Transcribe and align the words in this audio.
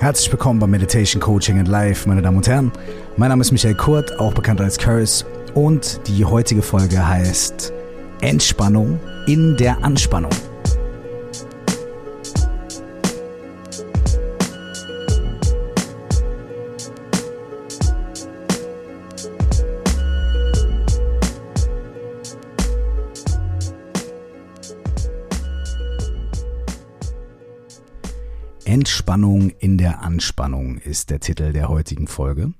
Herzlich 0.00 0.32
willkommen 0.32 0.58
bei 0.58 0.66
Meditation 0.66 1.20
Coaching 1.20 1.58
and 1.58 1.68
Life, 1.68 2.08
meine 2.08 2.22
Damen 2.22 2.38
und 2.38 2.48
Herren. 2.48 2.72
Mein 3.18 3.28
Name 3.28 3.42
ist 3.42 3.52
Michael 3.52 3.74
Kurt, 3.74 4.18
auch 4.18 4.32
bekannt 4.32 4.58
als 4.62 4.78
Curse. 4.78 5.26
Und 5.52 6.00
die 6.08 6.24
heutige 6.24 6.62
Folge 6.62 7.06
heißt 7.06 7.70
Entspannung 8.22 8.98
in 9.26 9.58
der 9.58 9.84
Anspannung. 9.84 10.30
Entspannung 29.10 29.50
in 29.58 29.76
der 29.76 30.04
Anspannung 30.04 30.78
ist 30.78 31.10
der 31.10 31.18
Titel 31.18 31.52
der 31.52 31.68
heutigen 31.68 32.06
Folge. 32.06 32.52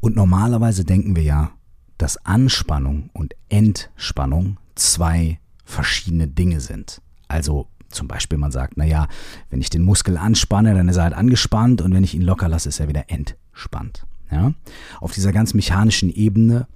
Und 0.00 0.16
normalerweise 0.16 0.84
denken 0.84 1.14
wir 1.14 1.22
ja, 1.22 1.52
dass 1.98 2.16
Anspannung 2.26 3.10
und 3.12 3.36
Entspannung 3.48 4.58
zwei 4.74 5.38
verschiedene 5.64 6.26
Dinge 6.26 6.58
sind. 6.58 7.00
Also 7.28 7.68
zum 7.90 8.08
Beispiel 8.08 8.38
man 8.38 8.50
sagt, 8.50 8.76
naja, 8.76 9.06
wenn 9.50 9.60
ich 9.60 9.70
den 9.70 9.84
Muskel 9.84 10.16
anspanne, 10.16 10.74
dann 10.74 10.88
ist 10.88 10.96
er 10.96 11.04
halt 11.04 11.14
angespannt 11.14 11.80
und 11.80 11.94
wenn 11.94 12.02
ich 12.02 12.16
ihn 12.16 12.22
locker 12.22 12.48
lasse, 12.48 12.68
ist 12.68 12.80
er 12.80 12.88
wieder 12.88 13.04
entspannt. 13.08 14.04
Ja? 14.32 14.54
Auf 15.00 15.12
dieser 15.12 15.30
ganz 15.30 15.54
mechanischen 15.54 16.10
Ebene 16.10 16.66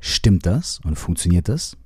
stimmt 0.00 0.44
das 0.44 0.80
und 0.82 0.98
funktioniert 0.98 1.48
das. 1.48 1.76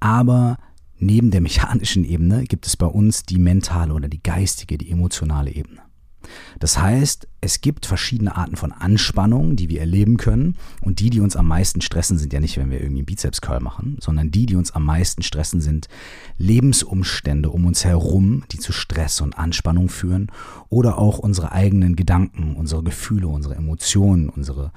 Aber 0.00 0.58
Neben 1.00 1.30
der 1.30 1.40
mechanischen 1.40 2.04
Ebene 2.04 2.44
gibt 2.44 2.66
es 2.66 2.76
bei 2.76 2.86
uns 2.86 3.22
die 3.22 3.38
mentale 3.38 3.94
oder 3.94 4.08
die 4.08 4.22
geistige, 4.22 4.76
die 4.76 4.90
emotionale 4.90 5.50
Ebene. 5.50 5.80
Das 6.58 6.78
heißt, 6.78 7.26
es 7.40 7.62
gibt 7.62 7.86
verschiedene 7.86 8.36
Arten 8.36 8.56
von 8.56 8.70
Anspannung, 8.70 9.56
die 9.56 9.70
wir 9.70 9.80
erleben 9.80 10.18
können. 10.18 10.56
Und 10.82 11.00
die, 11.00 11.08
die 11.08 11.20
uns 11.20 11.36
am 11.36 11.48
meisten 11.48 11.80
stressen, 11.80 12.18
sind 12.18 12.34
ja 12.34 12.40
nicht, 12.40 12.58
wenn 12.58 12.70
wir 12.70 12.82
irgendwie 12.82 13.02
Bizeps 13.02 13.40
Curl 13.40 13.60
machen, 13.60 13.96
sondern 14.00 14.30
die, 14.30 14.44
die 14.44 14.56
uns 14.56 14.72
am 14.72 14.84
meisten 14.84 15.22
stressen, 15.22 15.62
sind 15.62 15.88
Lebensumstände 16.36 17.48
um 17.48 17.64
uns 17.64 17.84
herum, 17.86 18.44
die 18.52 18.58
zu 18.58 18.72
Stress 18.72 19.22
und 19.22 19.38
Anspannung 19.38 19.88
führen. 19.88 20.30
Oder 20.68 20.98
auch 20.98 21.18
unsere 21.18 21.52
eigenen 21.52 21.96
Gedanken, 21.96 22.56
unsere 22.56 22.82
Gefühle, 22.82 23.28
unsere 23.28 23.54
Emotionen, 23.54 24.28
unsere 24.28 24.72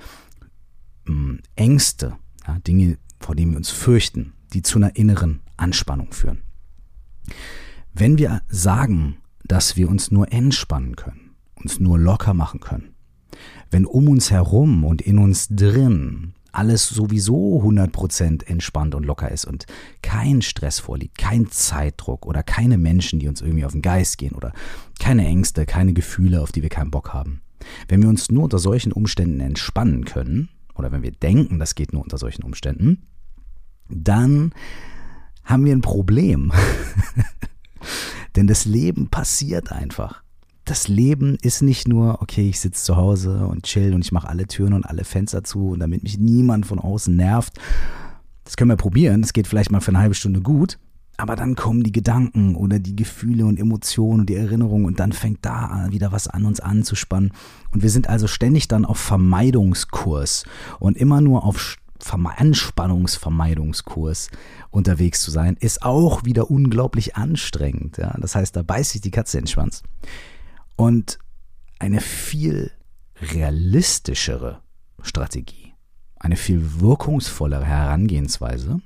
ähm, 1.06 1.42
Ängste, 1.58 2.16
ja, 2.48 2.60
Dinge, 2.60 2.98
vor 3.20 3.36
denen 3.36 3.52
wir 3.52 3.58
uns 3.58 3.70
fürchten, 3.70 4.32
die 4.54 4.62
zu 4.62 4.78
einer 4.78 4.96
inneren 4.96 5.43
Anspannung 5.58 6.12
führen. 6.14 6.42
Wenn 7.94 8.18
wir 8.18 8.42
sagen, 8.48 9.18
dass 9.46 9.78
wir 9.78 9.90
uns 9.90 10.12
nur 10.12 10.32
entspannen 10.32 10.96
können, 10.96 11.36
uns 11.56 11.80
nur 11.80 12.00
locker 12.00 12.34
machen 12.34 12.60
können, 12.60 12.96
wenn 13.72 13.86
um 13.86 14.08
uns 14.10 14.32
herum 14.32 14.84
und 14.84 15.02
in 15.02 15.18
uns 15.18 15.48
drin 15.50 16.34
alles 16.52 16.88
sowieso 16.88 17.62
100% 17.64 18.46
entspannt 18.46 18.94
und 18.94 19.06
locker 19.06 19.32
ist 19.32 19.46
und 19.46 19.66
kein 20.04 20.44
Stress 20.44 20.80
vorliegt, 20.80 21.18
kein 21.18 21.50
Zeitdruck 21.50 22.28
oder 22.28 22.44
keine 22.44 22.78
Menschen, 22.78 23.20
die 23.20 23.28
uns 23.28 23.42
irgendwie 23.42 23.66
auf 23.66 23.72
den 23.72 23.82
Geist 23.82 24.20
gehen 24.20 24.36
oder 24.36 24.54
keine 25.00 25.26
Ängste, 25.26 25.66
keine 25.66 25.94
Gefühle, 25.94 26.42
auf 26.42 26.52
die 26.52 26.62
wir 26.62 26.70
keinen 26.70 26.92
Bock 26.92 27.12
haben. 27.12 27.42
Wenn 27.88 28.02
wir 28.02 28.10
uns 28.10 28.30
nur 28.30 28.44
unter 28.44 28.60
solchen 28.60 28.92
Umständen 28.92 29.40
entspannen 29.40 30.06
können, 30.06 30.50
oder 30.76 30.92
wenn 30.92 31.04
wir 31.04 31.12
denken, 31.12 31.60
das 31.60 31.76
geht 31.76 31.94
nur 31.94 32.04
unter 32.04 32.18
solchen 32.18 32.44
Umständen, 32.44 33.04
dann 33.90 34.54
haben 35.46 35.66
wir 35.66 35.74
ein 35.74 35.82
Problem. 35.82 36.52
Denn 38.36 38.48
das 38.48 38.66
Leben 38.66 39.10
passiert 39.10 39.72
einfach. 39.72 40.24
Das 40.66 40.88
Leben 40.88 41.38
ist 41.42 41.62
nicht 41.62 41.88
nur, 41.88 42.22
okay, 42.22 42.48
ich 42.50 42.60
sitze 42.60 42.84
zu 42.84 42.96
Hause 42.96 43.46
und 43.48 43.64
chill 43.64 43.94
und 43.94 44.06
ich 44.06 44.12
mache 44.12 44.30
alle 44.30 44.48
Türen 44.48 44.74
und 44.74 44.86
alle 44.86 45.04
Fenster 45.04 45.44
zu 45.44 45.70
und 45.70 45.80
damit 45.80 46.04
mich 46.04 46.18
niemand 46.18 46.66
von 46.66 46.80
außen 46.80 47.14
nervt. 47.14 47.60
Das 48.46 48.56
können 48.56 48.70
wir 48.70 48.78
probieren, 48.78 49.22
das 49.22 49.34
geht 49.34 49.48
vielleicht 49.48 49.72
mal 49.72 49.82
für 49.82 49.92
eine 49.92 50.00
halbe 50.00 50.16
Stunde 50.16 50.42
gut, 50.42 50.80
aber 51.18 51.36
dann 51.36 51.56
kommen 51.56 51.84
die 51.84 51.92
Gedanken 51.92 52.56
oder 52.56 52.80
die 52.80 52.96
Gefühle 52.96 53.46
und 53.46 53.60
Emotionen 53.60 54.22
und 54.22 54.30
die 54.30 54.36
Erinnerungen 54.36 54.86
und 54.86 55.00
dann 55.00 55.12
fängt 55.12 55.46
da 55.46 55.88
wieder 55.90 56.12
was 56.12 56.28
an 56.28 56.46
uns 56.46 56.60
anzuspannen. 56.60 57.34
Und 57.72 57.84
wir 57.84 57.90
sind 57.90 58.08
also 58.08 58.28
ständig 58.28 58.68
dann 58.68 58.86
auf 58.86 58.98
Vermeidungskurs 58.98 60.46
und 60.80 60.98
immer 60.98 61.22
nur 61.22 61.44
auf 61.44 61.78
Anspannungsvermeidungskurs 62.12 64.30
unterwegs 64.70 65.22
zu 65.22 65.32
sein, 65.32 65.56
ist 65.60 65.84
auch 65.84 66.26
wieder 66.26 66.52
unglaublich 66.52 67.16
anstrengend. 67.16 67.98
Ja? 67.98 68.16
Das 68.20 68.36
heißt, 68.36 68.56
da 68.56 68.62
beißt 68.64 68.92
sich 68.92 69.02
die 69.02 69.12
Katze 69.12 69.38
in 69.38 69.46
den 69.46 69.50
Schwanz. 69.50 69.84
Und 70.76 71.20
eine 71.80 72.02
viel 72.02 72.72
realistischere 73.22 74.62
Strategie, 75.02 75.74
eine 76.18 76.36
viel 76.36 76.82
wirkungsvollere 76.82 77.66
Herangehensweise 77.66 78.82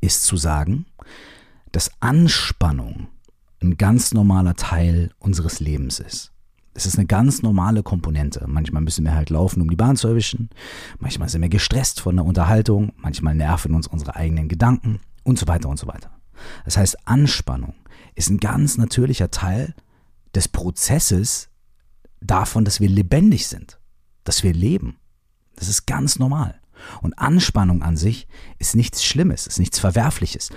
ist 0.00 0.24
zu 0.24 0.36
sagen, 0.36 0.86
dass 1.72 1.90
Anspannung 2.00 3.08
ein 3.62 3.78
ganz 3.78 4.12
normaler 4.12 4.54
Teil 4.54 5.12
unseres 5.18 5.60
Lebens 5.60 6.00
ist. 6.00 6.33
Es 6.76 6.86
ist 6.86 6.98
eine 6.98 7.06
ganz 7.06 7.42
normale 7.42 7.84
Komponente. 7.84 8.44
Manchmal 8.48 8.82
müssen 8.82 9.04
wir 9.04 9.14
halt 9.14 9.30
laufen, 9.30 9.62
um 9.62 9.70
die 9.70 9.76
Bahn 9.76 9.96
zu 9.96 10.08
erwischen. 10.08 10.50
Manchmal 10.98 11.28
sind 11.28 11.40
wir 11.40 11.48
gestresst 11.48 12.00
von 12.00 12.16
der 12.16 12.24
Unterhaltung. 12.24 12.92
Manchmal 12.96 13.36
nerven 13.36 13.74
uns 13.74 13.86
unsere 13.86 14.16
eigenen 14.16 14.48
Gedanken 14.48 15.00
und 15.22 15.38
so 15.38 15.46
weiter 15.46 15.68
und 15.68 15.78
so 15.78 15.86
weiter. 15.86 16.10
Das 16.64 16.76
heißt, 16.76 17.06
Anspannung 17.06 17.74
ist 18.16 18.28
ein 18.28 18.38
ganz 18.38 18.76
natürlicher 18.76 19.30
Teil 19.30 19.74
des 20.34 20.48
Prozesses 20.48 21.48
davon, 22.20 22.64
dass 22.64 22.80
wir 22.80 22.88
lebendig 22.88 23.46
sind, 23.46 23.78
dass 24.24 24.42
wir 24.42 24.52
leben. 24.52 24.96
Das 25.54 25.68
ist 25.68 25.86
ganz 25.86 26.18
normal. 26.18 26.60
Und 27.02 27.16
Anspannung 27.18 27.82
an 27.82 27.96
sich 27.96 28.26
ist 28.58 28.74
nichts 28.74 29.04
Schlimmes, 29.04 29.46
ist 29.46 29.60
nichts 29.60 29.78
Verwerfliches. 29.78 30.50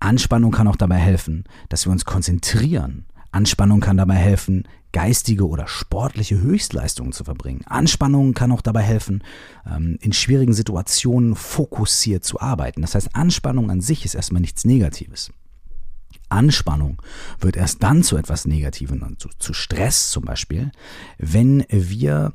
Anspannung 0.00 0.52
kann 0.52 0.68
auch 0.68 0.76
dabei 0.76 0.96
helfen, 0.96 1.44
dass 1.68 1.86
wir 1.86 1.92
uns 1.92 2.06
konzentrieren. 2.06 3.04
Anspannung 3.34 3.80
kann 3.80 3.96
dabei 3.96 4.14
helfen, 4.14 4.68
geistige 4.92 5.48
oder 5.48 5.66
sportliche 5.66 6.40
Höchstleistungen 6.40 7.12
zu 7.12 7.24
verbringen. 7.24 7.64
Anspannung 7.66 8.32
kann 8.32 8.52
auch 8.52 8.60
dabei 8.60 8.82
helfen, 8.82 9.24
ähm, 9.66 9.98
in 10.00 10.12
schwierigen 10.12 10.52
Situationen 10.52 11.34
fokussiert 11.34 12.22
zu 12.22 12.40
arbeiten. 12.40 12.82
Das 12.82 12.94
heißt, 12.94 13.16
Anspannung 13.16 13.72
an 13.72 13.80
sich 13.80 14.04
ist 14.04 14.14
erstmal 14.14 14.40
nichts 14.40 14.64
Negatives. 14.64 15.32
Anspannung 16.28 17.02
wird 17.40 17.56
erst 17.56 17.82
dann 17.82 18.04
zu 18.04 18.16
etwas 18.16 18.46
Negativem, 18.46 19.18
zu, 19.18 19.28
zu 19.38 19.52
Stress 19.52 20.10
zum 20.10 20.24
Beispiel, 20.24 20.70
wenn 21.18 21.64
wir 21.68 22.32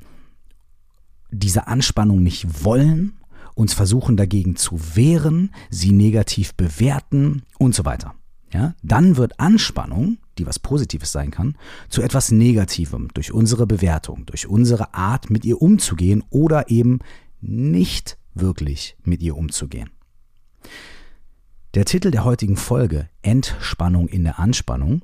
diese 1.31 1.67
Anspannung 1.67 2.21
nicht 2.21 2.65
wollen, 2.65 3.13
uns 3.55 3.73
versuchen 3.73 4.17
dagegen 4.17 4.57
zu 4.57 4.79
wehren, 4.95 5.51
sie 5.69 5.93
negativ 5.93 6.55
bewerten 6.55 7.43
und 7.57 7.73
so 7.73 7.85
weiter 7.85 8.15
ja, 8.53 8.73
dann 8.81 9.17
wird 9.17 9.39
Anspannung, 9.39 10.17
die 10.39 10.47
was 10.47 10.57
Positives 10.57 11.11
sein 11.11 11.31
kann, 11.31 11.55
zu 11.89 12.01
etwas 12.01 12.31
Negativem 12.31 13.09
durch 13.13 13.31
unsere 13.31 13.67
Bewertung, 13.67 14.25
durch 14.25 14.47
unsere 14.47 14.93
Art, 14.93 15.29
mit 15.29 15.45
ihr 15.45 15.61
umzugehen 15.61 16.23
oder 16.29 16.69
eben 16.69 16.99
nicht 17.41 18.17
wirklich 18.33 18.97
mit 19.03 19.21
ihr 19.21 19.37
umzugehen. 19.37 19.89
Der 21.75 21.85
Titel 21.85 22.09
der 22.09 22.23
heutigen 22.23 22.57
Folge, 22.57 23.09
Entspannung 23.21 24.07
in 24.07 24.23
der 24.23 24.39
Anspannung, 24.39 25.03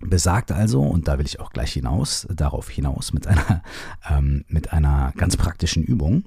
besagt 0.00 0.52
also, 0.52 0.82
und 0.82 1.08
da 1.08 1.18
will 1.18 1.26
ich 1.26 1.40
auch 1.40 1.50
gleich 1.50 1.72
hinaus, 1.72 2.26
darauf 2.30 2.70
hinaus 2.70 3.12
mit 3.12 3.26
einer, 3.26 3.62
ähm, 4.08 4.44
mit 4.48 4.72
einer 4.72 5.12
ganz 5.16 5.36
praktischen 5.36 5.82
Übung, 5.82 6.24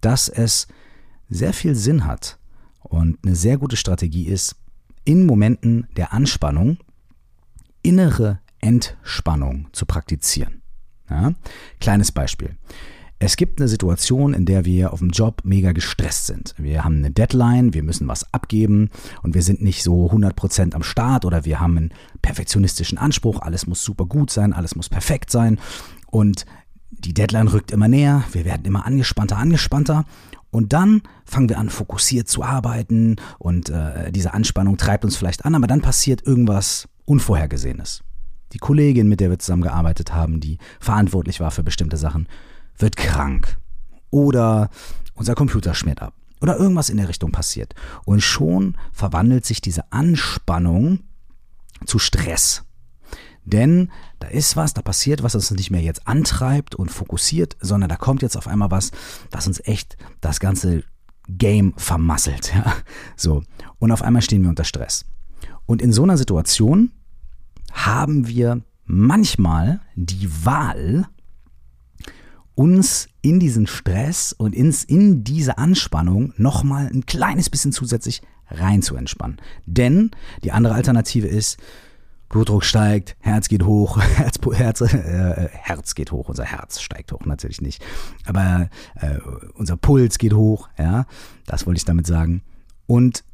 dass 0.00 0.28
es 0.28 0.68
sehr 1.28 1.52
viel 1.52 1.74
Sinn 1.74 2.04
hat 2.04 2.38
und 2.80 3.18
eine 3.24 3.34
sehr 3.34 3.56
gute 3.56 3.76
Strategie 3.76 4.26
ist, 4.26 4.56
in 5.04 5.26
Momenten 5.26 5.86
der 5.96 6.12
Anspannung 6.12 6.78
innere 7.84 8.40
Entspannung 8.60 9.68
zu 9.72 9.86
praktizieren. 9.86 10.62
Ja? 11.08 11.34
Kleines 11.78 12.10
Beispiel. 12.10 12.56
Es 13.20 13.36
gibt 13.36 13.60
eine 13.60 13.68
Situation, 13.68 14.34
in 14.34 14.44
der 14.44 14.64
wir 14.64 14.92
auf 14.92 14.98
dem 14.98 15.10
Job 15.10 15.42
mega 15.44 15.72
gestresst 15.72 16.26
sind. 16.26 16.54
Wir 16.58 16.84
haben 16.84 16.96
eine 16.96 17.10
Deadline, 17.10 17.72
wir 17.72 17.82
müssen 17.82 18.08
was 18.08 18.34
abgeben 18.34 18.90
und 19.22 19.34
wir 19.34 19.42
sind 19.42 19.62
nicht 19.62 19.82
so 19.82 20.10
100% 20.10 20.74
am 20.74 20.82
Start 20.82 21.24
oder 21.24 21.44
wir 21.44 21.60
haben 21.60 21.76
einen 21.76 21.94
perfektionistischen 22.22 22.98
Anspruch, 22.98 23.40
alles 23.40 23.66
muss 23.66 23.84
super 23.84 24.04
gut 24.04 24.30
sein, 24.30 24.52
alles 24.52 24.74
muss 24.74 24.88
perfekt 24.88 25.30
sein 25.30 25.58
und 26.10 26.44
die 26.90 27.14
Deadline 27.14 27.48
rückt 27.48 27.70
immer 27.70 27.88
näher, 27.88 28.24
wir 28.32 28.44
werden 28.44 28.64
immer 28.66 28.84
angespannter, 28.84 29.38
angespannter 29.38 30.04
und 30.50 30.72
dann 30.72 31.02
fangen 31.24 31.48
wir 31.48 31.58
an, 31.58 31.70
fokussiert 31.70 32.28
zu 32.28 32.42
arbeiten 32.42 33.16
und 33.38 33.70
äh, 33.70 34.10
diese 34.12 34.34
Anspannung 34.34 34.76
treibt 34.76 35.04
uns 35.04 35.16
vielleicht 35.16 35.44
an, 35.44 35.54
aber 35.54 35.66
dann 35.66 35.80
passiert 35.80 36.26
irgendwas 36.26 36.88
Unvorhergesehenes. 37.04 38.02
Die 38.52 38.58
Kollegin, 38.58 39.08
mit 39.08 39.20
der 39.20 39.30
wir 39.30 39.38
zusammengearbeitet 39.38 40.14
haben, 40.14 40.40
die 40.40 40.58
verantwortlich 40.80 41.40
war 41.40 41.50
für 41.50 41.64
bestimmte 41.64 41.96
Sachen, 41.96 42.28
wird 42.78 42.96
krank. 42.96 43.56
Oder 44.10 44.70
unser 45.14 45.34
Computer 45.34 45.74
schmiert 45.74 46.02
ab. 46.02 46.14
Oder 46.40 46.56
irgendwas 46.56 46.90
in 46.90 46.98
der 46.98 47.08
Richtung 47.08 47.32
passiert. 47.32 47.74
Und 48.04 48.20
schon 48.20 48.76
verwandelt 48.92 49.44
sich 49.44 49.60
diese 49.60 49.90
Anspannung 49.92 51.00
zu 51.86 51.98
Stress. 51.98 52.64
Denn 53.44 53.90
da 54.20 54.28
ist 54.28 54.56
was, 54.56 54.72
da 54.72 54.82
passiert 54.82 55.22
was, 55.22 55.32
das 55.32 55.50
uns 55.50 55.58
nicht 55.58 55.70
mehr 55.70 55.82
jetzt 55.82 56.06
antreibt 56.06 56.74
und 56.74 56.90
fokussiert, 56.90 57.56
sondern 57.60 57.88
da 57.88 57.96
kommt 57.96 58.22
jetzt 58.22 58.36
auf 58.36 58.46
einmal 58.46 58.70
was, 58.70 58.90
was 59.30 59.46
uns 59.46 59.60
echt 59.64 59.96
das 60.20 60.40
ganze 60.40 60.84
Game 61.28 61.74
vermasselt. 61.76 62.54
Ja? 62.54 62.74
So. 63.16 63.42
Und 63.78 63.92
auf 63.92 64.02
einmal 64.02 64.22
stehen 64.22 64.42
wir 64.42 64.48
unter 64.48 64.64
Stress. 64.64 65.04
Und 65.66 65.82
in 65.82 65.92
so 65.92 66.02
einer 66.02 66.16
Situation 66.16 66.92
haben 67.72 68.26
wir 68.26 68.62
manchmal 68.84 69.80
die 69.94 70.28
Wahl, 70.44 71.06
uns 72.54 73.08
in 73.20 73.40
diesen 73.40 73.66
Stress 73.66 74.32
und 74.32 74.54
ins, 74.54 74.84
in 74.84 75.24
diese 75.24 75.58
Anspannung 75.58 76.32
nochmal 76.36 76.86
ein 76.86 77.04
kleines 77.04 77.50
bisschen 77.50 77.72
zusätzlich 77.72 78.22
rein 78.48 78.82
zu 78.82 78.94
entspannen. 78.96 79.38
Denn 79.66 80.10
die 80.44 80.52
andere 80.52 80.74
Alternative 80.74 81.26
ist, 81.26 81.58
Blutdruck 82.28 82.64
steigt, 82.64 83.16
Herz 83.20 83.48
geht 83.48 83.64
hoch, 83.64 83.98
Herz, 84.16 84.38
Herz, 84.52 84.80
äh, 84.80 85.48
Herz 85.52 85.94
geht 85.94 86.12
hoch, 86.12 86.28
unser 86.28 86.44
Herz 86.44 86.80
steigt 86.80 87.12
hoch 87.12 87.24
natürlich 87.26 87.60
nicht, 87.60 87.84
aber 88.24 88.68
äh, 88.96 89.18
unser 89.54 89.76
Puls 89.76 90.18
geht 90.18 90.34
hoch, 90.34 90.68
ja, 90.78 91.06
das 91.46 91.66
wollte 91.66 91.78
ich 91.78 91.84
damit 91.84 92.06
sagen. 92.06 92.42
Und 92.86 93.24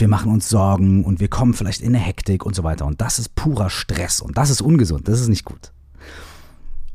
wir 0.00 0.08
machen 0.08 0.32
uns 0.32 0.48
Sorgen 0.48 1.04
und 1.04 1.20
wir 1.20 1.28
kommen 1.28 1.54
vielleicht 1.54 1.80
in 1.80 1.94
eine 1.94 1.98
Hektik 1.98 2.44
und 2.44 2.54
so 2.54 2.64
weiter. 2.64 2.86
Und 2.86 3.00
das 3.00 3.18
ist 3.18 3.34
purer 3.34 3.70
Stress 3.70 4.20
und 4.20 4.36
das 4.36 4.50
ist 4.50 4.60
ungesund, 4.60 5.08
das 5.08 5.20
ist 5.20 5.28
nicht 5.28 5.44
gut. 5.44 5.72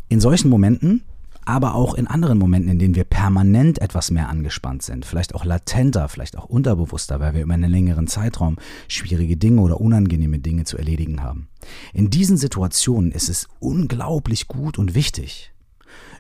In 0.10 0.20
solchen 0.20 0.50
Momenten 0.50 1.04
aber 1.50 1.74
auch 1.74 1.96
in 1.96 2.06
anderen 2.06 2.38
Momenten, 2.38 2.70
in 2.70 2.78
denen 2.78 2.96
wir 2.96 3.06
permanent 3.06 3.82
etwas 3.82 4.12
mehr 4.12 4.30
angespannt 4.30 4.84
sind, 4.84 5.04
vielleicht 5.04 5.34
auch 5.34 5.46
latenter, 5.46 6.08
vielleicht 6.08 6.38
auch 6.38 6.46
unterbewusster, 6.46 7.20
weil 7.20 7.34
wir 7.34 7.42
über 7.42 7.56
einen 7.56 7.72
längeren 7.72 8.06
Zeitraum 8.06 8.58
schwierige 8.88 9.36
Dinge 9.36 9.62
oder 9.62 9.82
unangenehme 9.82 10.38
Dinge 10.38 10.66
zu 10.66 10.78
erledigen 10.78 11.24
haben. 11.24 11.48
In 11.92 12.12
diesen 12.12 12.38
Situationen 12.38 13.12
ist 13.12 13.30
es 13.30 13.48
unglaublich 13.60 14.48
gut 14.48 14.78
und 14.78 14.94
wichtig, 14.94 15.52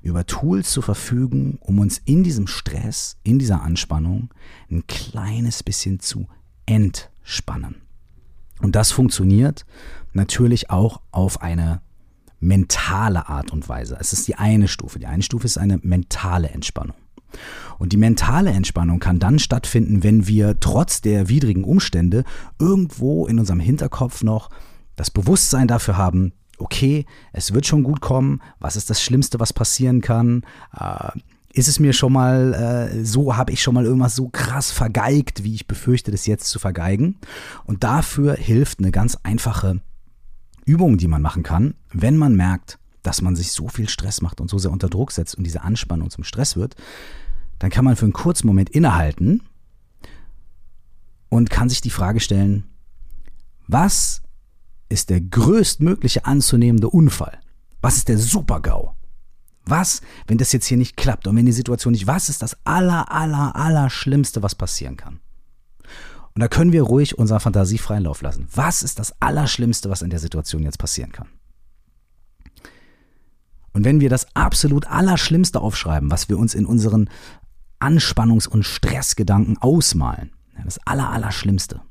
über 0.01 0.25
Tools 0.25 0.71
zu 0.71 0.81
verfügen, 0.81 1.59
um 1.61 1.77
uns 1.77 1.99
in 2.05 2.23
diesem 2.23 2.47
Stress, 2.47 3.17
in 3.21 3.37
dieser 3.37 3.61
Anspannung 3.61 4.29
ein 4.71 4.87
kleines 4.87 5.61
bisschen 5.61 5.99
zu 5.99 6.27
entspannen. 6.69 7.81
Und 8.61 8.75
das 8.75 8.91
funktioniert 8.91 9.65
natürlich 10.13 10.69
auch 10.69 11.01
auf 11.11 11.41
eine 11.41 11.81
mentale 12.39 13.27
Art 13.27 13.51
und 13.51 13.67
Weise. 13.67 13.97
Es 13.99 14.13
ist 14.13 14.27
die 14.27 14.35
eine 14.35 14.67
Stufe. 14.67 14.99
Die 14.99 15.07
eine 15.07 15.23
Stufe 15.23 15.45
ist 15.45 15.57
eine 15.57 15.79
mentale 15.81 16.49
Entspannung. 16.49 16.95
Und 17.77 17.93
die 17.93 17.97
mentale 17.97 18.51
Entspannung 18.51 18.99
kann 18.99 19.19
dann 19.19 19.39
stattfinden, 19.39 20.03
wenn 20.03 20.27
wir 20.27 20.59
trotz 20.59 21.01
der 21.01 21.29
widrigen 21.29 21.63
Umstände 21.63 22.23
irgendwo 22.59 23.27
in 23.27 23.39
unserem 23.39 23.59
Hinterkopf 23.59 24.23
noch 24.23 24.49
das 24.95 25.11
Bewusstsein 25.11 25.67
dafür 25.67 25.97
haben, 25.97 26.33
okay, 26.57 27.05
es 27.31 27.53
wird 27.53 27.65
schon 27.65 27.83
gut 27.83 28.01
kommen, 28.01 28.41
was 28.59 28.75
ist 28.75 28.89
das 28.89 29.01
Schlimmste, 29.01 29.39
was 29.39 29.53
passieren 29.53 30.01
kann, 30.01 30.43
äh, 30.77 31.11
ist 31.59 31.67
es 31.67 31.79
mir 31.79 31.93
schon 31.93 32.13
mal 32.13 32.53
äh, 32.53 33.05
so, 33.05 33.35
habe 33.35 33.51
ich 33.51 33.61
schon 33.61 33.73
mal 33.73 33.85
irgendwas 33.85 34.15
so 34.15 34.29
krass 34.29 34.71
vergeigt, 34.71 35.43
wie 35.43 35.53
ich 35.53 35.67
befürchte, 35.67 36.09
das 36.09 36.25
jetzt 36.25 36.49
zu 36.49 36.57
vergeigen. 36.57 37.17
Und 37.65 37.83
dafür 37.83 38.35
hilft 38.35 38.79
eine 38.79 38.91
ganz 38.91 39.17
einfache 39.23 39.81
Übung, 40.65 40.97
die 40.97 41.07
man 41.07 41.21
machen 41.21 41.43
kann, 41.43 41.75
wenn 41.91 42.15
man 42.15 42.35
merkt, 42.35 42.79
dass 43.03 43.21
man 43.21 43.35
sich 43.35 43.51
so 43.51 43.67
viel 43.67 43.89
Stress 43.89 44.21
macht 44.21 44.39
und 44.39 44.49
so 44.49 44.57
sehr 44.57 44.71
unter 44.71 44.87
Druck 44.87 45.11
setzt 45.11 45.35
und 45.35 45.43
diese 45.43 45.61
Anspannung 45.61 46.09
zum 46.09 46.23
Stress 46.23 46.55
wird, 46.55 46.75
dann 47.59 47.69
kann 47.69 47.85
man 47.85 47.95
für 47.95 48.05
einen 48.05 48.13
kurzen 48.13 48.47
Moment 48.47 48.69
innehalten 48.69 49.43
und 51.27 51.49
kann 51.49 51.69
sich 51.69 51.81
die 51.81 51.89
Frage 51.89 52.21
stellen, 52.21 52.65
was 53.67 54.21
ist 54.87 55.09
der 55.09 55.21
größtmögliche 55.21 56.25
anzunehmende 56.25 56.89
Unfall? 56.89 57.39
Was 57.81 57.97
ist 57.97 58.07
der 58.07 58.17
Super-GAU? 58.17 58.95
Was, 59.65 60.01
wenn 60.27 60.37
das 60.37 60.51
jetzt 60.51 60.65
hier 60.65 60.77
nicht 60.77 60.97
klappt 60.97 61.27
und 61.27 61.35
wenn 61.35 61.45
die 61.45 61.51
Situation 61.51 61.93
nicht, 61.93 62.07
was 62.07 62.29
ist 62.29 62.41
das 62.41 62.57
aller, 62.65 63.11
aller, 63.11 63.55
aller 63.55 63.89
Schlimmste, 63.89 64.41
was 64.41 64.55
passieren 64.55 64.97
kann? 64.97 65.19
Und 66.33 66.41
da 66.41 66.47
können 66.47 66.71
wir 66.71 66.83
ruhig 66.83 67.17
unserer 67.17 67.39
Fantasie 67.39 67.77
freien 67.77 68.03
Lauf 68.03 68.21
lassen. 68.21 68.47
Was 68.53 68.81
ist 68.83 68.99
das 68.99 69.13
Allerschlimmste, 69.21 69.89
was 69.89 70.01
in 70.01 70.09
der 70.09 70.19
Situation 70.19 70.63
jetzt 70.63 70.79
passieren 70.79 71.11
kann? 71.11 71.27
Und 73.73 73.85
wenn 73.85 73.99
wir 73.99 74.09
das 74.09 74.35
absolut 74.35 74.87
Allerschlimmste 74.87 75.59
aufschreiben, 75.59 76.11
was 76.11 76.29
wir 76.29 76.37
uns 76.37 76.55
in 76.55 76.65
unseren 76.65 77.09
Anspannungs- 77.79 78.47
und 78.47 78.63
Stressgedanken 78.63 79.57
ausmalen, 79.57 80.31
das 80.63 80.79
Aller, 80.85 81.09
Allerschlimmste, 81.09 81.81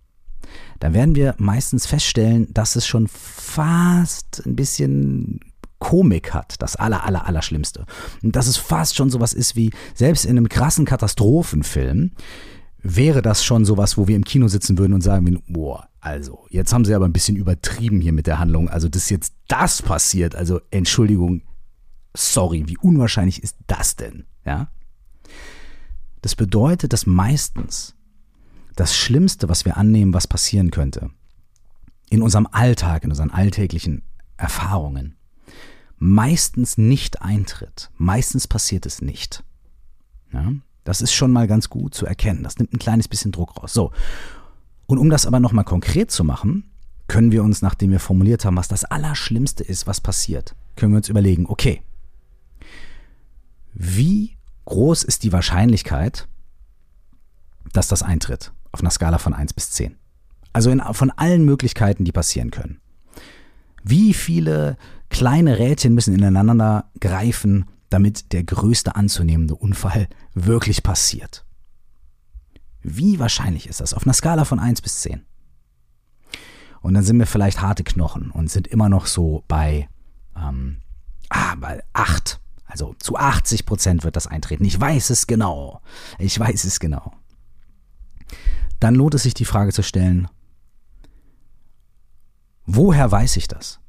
dann 0.81 0.95
werden 0.95 1.15
wir 1.15 1.35
meistens 1.39 1.87
feststellen, 1.87 2.53
dass 2.53 2.77
es 2.77 2.87
schon 2.87 3.09
fast 3.09 4.43
ein 4.47 4.57
bisschen 4.57 5.41
Komik 5.79 6.35
hat, 6.35 6.61
das 6.61 6.77
aller, 6.77 7.05
aller, 7.05 7.27
Allerschlimmste. 7.27 7.87
Und 8.23 8.35
dass 8.37 8.47
es 8.47 8.57
fast 8.57 8.97
schon 8.97 9.11
sowas 9.11 9.33
ist 9.33 9.57
wie, 9.57 9.71
selbst 9.95 10.25
in 10.25 10.37
einem 10.37 10.49
krassen 10.49 10.85
Katastrophenfilm, 10.85 12.13
wäre 12.81 13.23
das 13.23 13.45
schon 13.45 13.65
sowas, 13.65 13.97
wo 13.97 14.09
wir 14.09 14.17
im 14.17 14.25
Kino 14.25 14.49
sitzen 14.49 14.79
würden 14.79 14.93
und 14.93 15.03
sagen, 15.03 15.43
boah, 15.49 15.89
also, 16.01 16.47
jetzt 16.51 16.73
haben 16.73 16.85
sie 16.85 16.95
aber 16.95 17.07
ein 17.07 17.13
bisschen 17.13 17.37
übertrieben 17.37 18.01
hier 18.01 18.13
mit 18.13 18.27
der 18.27 18.39
Handlung. 18.39 18.69
Also, 18.69 18.89
dass 18.89 19.11
jetzt 19.11 19.35
das 19.49 19.83
passiert, 19.83 20.35
also 20.37 20.61
Entschuldigung, 20.71 21.43
sorry, 22.15 22.65
wie 22.67 22.79
unwahrscheinlich 22.79 23.43
ist 23.43 23.57
das 23.67 23.97
denn? 23.97 24.25
Ja? 24.45 24.71
Das 26.23 26.35
bedeutet, 26.35 26.93
dass 26.93 27.07
meistens 27.07 27.95
das 28.77 28.97
Schlimmste, 28.97 29.49
was 29.49 29.65
wir 29.65 29.77
annehmen, 29.77 30.15
was 30.15 30.27
passieren 30.27 30.71
könnte, 30.71 31.11
in 32.11 32.23
unserem 32.23 32.47
Alltag, 32.51 33.05
in 33.05 33.11
unseren 33.11 33.31
alltäglichen 33.31 34.03
Erfahrungen, 34.37 35.18
meistens 35.99 36.79
nicht 36.79 37.23
eintritt. 37.23 37.91
Meistens 37.97 38.47
passiert 38.47 38.87
es 38.87 39.03
nicht. 39.03 39.45
Ja? 40.33 40.53
Das 40.85 41.01
ist 41.03 41.13
schon 41.13 41.33
mal 41.33 41.47
ganz 41.47 41.69
gut 41.69 41.95
zu 41.95 42.07
erkennen. 42.07 42.43
Das 42.43 42.59
nimmt 42.59 42.73
ein 42.73 42.79
kleines 42.79 43.09
bisschen 43.09 43.33
Druck 43.33 43.63
raus. 43.63 43.75
So. 43.75 43.93
Und 44.87 44.99
um 44.99 45.11
das 45.11 45.27
aber 45.27 45.41
nochmal 45.41 45.65
konkret 45.65 46.11
zu 46.11 46.25
machen, 46.25 46.71
können 47.09 47.33
wir 47.33 47.43
uns, 47.43 47.63
nachdem 47.63 47.91
wir 47.91 48.01
formuliert 48.01 48.45
haben, 48.45 48.57
was 48.57 48.69
das 48.69 48.85
Allerschlimmste 48.85 49.65
ist, 49.65 49.87
was 49.87 50.01
passiert, 50.01 50.55
können 50.77 50.93
wir 50.93 50.99
uns 50.99 51.09
überlegen, 51.09 51.47
okay, 51.47 51.83
wie 53.75 54.37
groß 54.67 55.05
ist 55.05 55.25
die 55.25 55.33
Wahrscheinlichkeit, 55.33 56.29
dass 57.73 57.89
das 57.89 58.03
eintritt? 58.03 58.53
Auf 58.73 58.81
einer 58.81 58.91
Skala 58.91 59.19
von 59.19 59.35
1 59.35 59.55
bis 59.55 59.71
10. 59.71 59.97
Also 60.53 60.71
in, 60.71 60.81
von 60.93 61.11
allen 61.11 61.45
Möglichkeiten, 61.45 62.05
die 62.05 62.13
passieren 62.13 62.51
können. 62.51 62.81
Wie 63.83 64.13
viele 64.13 64.77
kleine 65.11 65.59
Rädchen 65.59 65.95
müssen 65.95 66.15
ineinander 66.15 66.91
greifen, 67.01 67.67
damit 67.91 68.33
der 68.33 68.45
größte 68.45 68.97
anzunehmende 68.97 69.55
Unfall 69.55 70.09
wirklich 70.35 70.83
passiert. 70.83 71.45
Wie 72.83 73.19
wahrscheinlich 73.19 73.69
ist 73.69 73.81
das 73.81 73.95
auf 73.95 74.05
einer 74.05 74.15
Skala 74.15 74.45
von 74.45 74.59
1 74.59 74.83
bis 74.83 75.01
10? 75.01 75.25
Und 76.81 76.95
dann 76.95 77.03
sind 77.03 77.19
wir 77.19 77.27
vielleicht 77.27 77.61
harte 77.61 77.85
Knochen 77.85 78.31
und 78.31 78.51
sind 78.51 78.69
immer 78.69 78.89
noch 78.89 79.07
so 79.07 79.45
bei, 79.49 79.89
ähm, 80.37 80.79
ah, 81.29 81.55
bei 81.57 81.83
8. 81.93 82.41
Also 82.67 82.95
zu 82.99 83.17
80 83.17 83.67
Prozent 83.67 84.05
wird 84.05 84.17
das 84.17 84.27
eintreten. 84.27 84.65
Ich 84.65 84.79
weiß 84.79 85.11
es 85.11 85.27
genau. 85.27 85.81
Ich 86.19 86.39
weiß 86.39 86.65
es 86.65 86.79
genau. 86.79 87.13
Dann 88.79 88.95
lohnt 88.95 89.15
es 89.15 89.25
sich 89.25 89.35
die 89.35 89.45
Frage 89.45 89.73
zu 89.73 89.83
stellen, 89.83 90.29
woher 92.67 93.11
weiß 93.11 93.37
ich 93.37 93.49
das? 93.49 93.81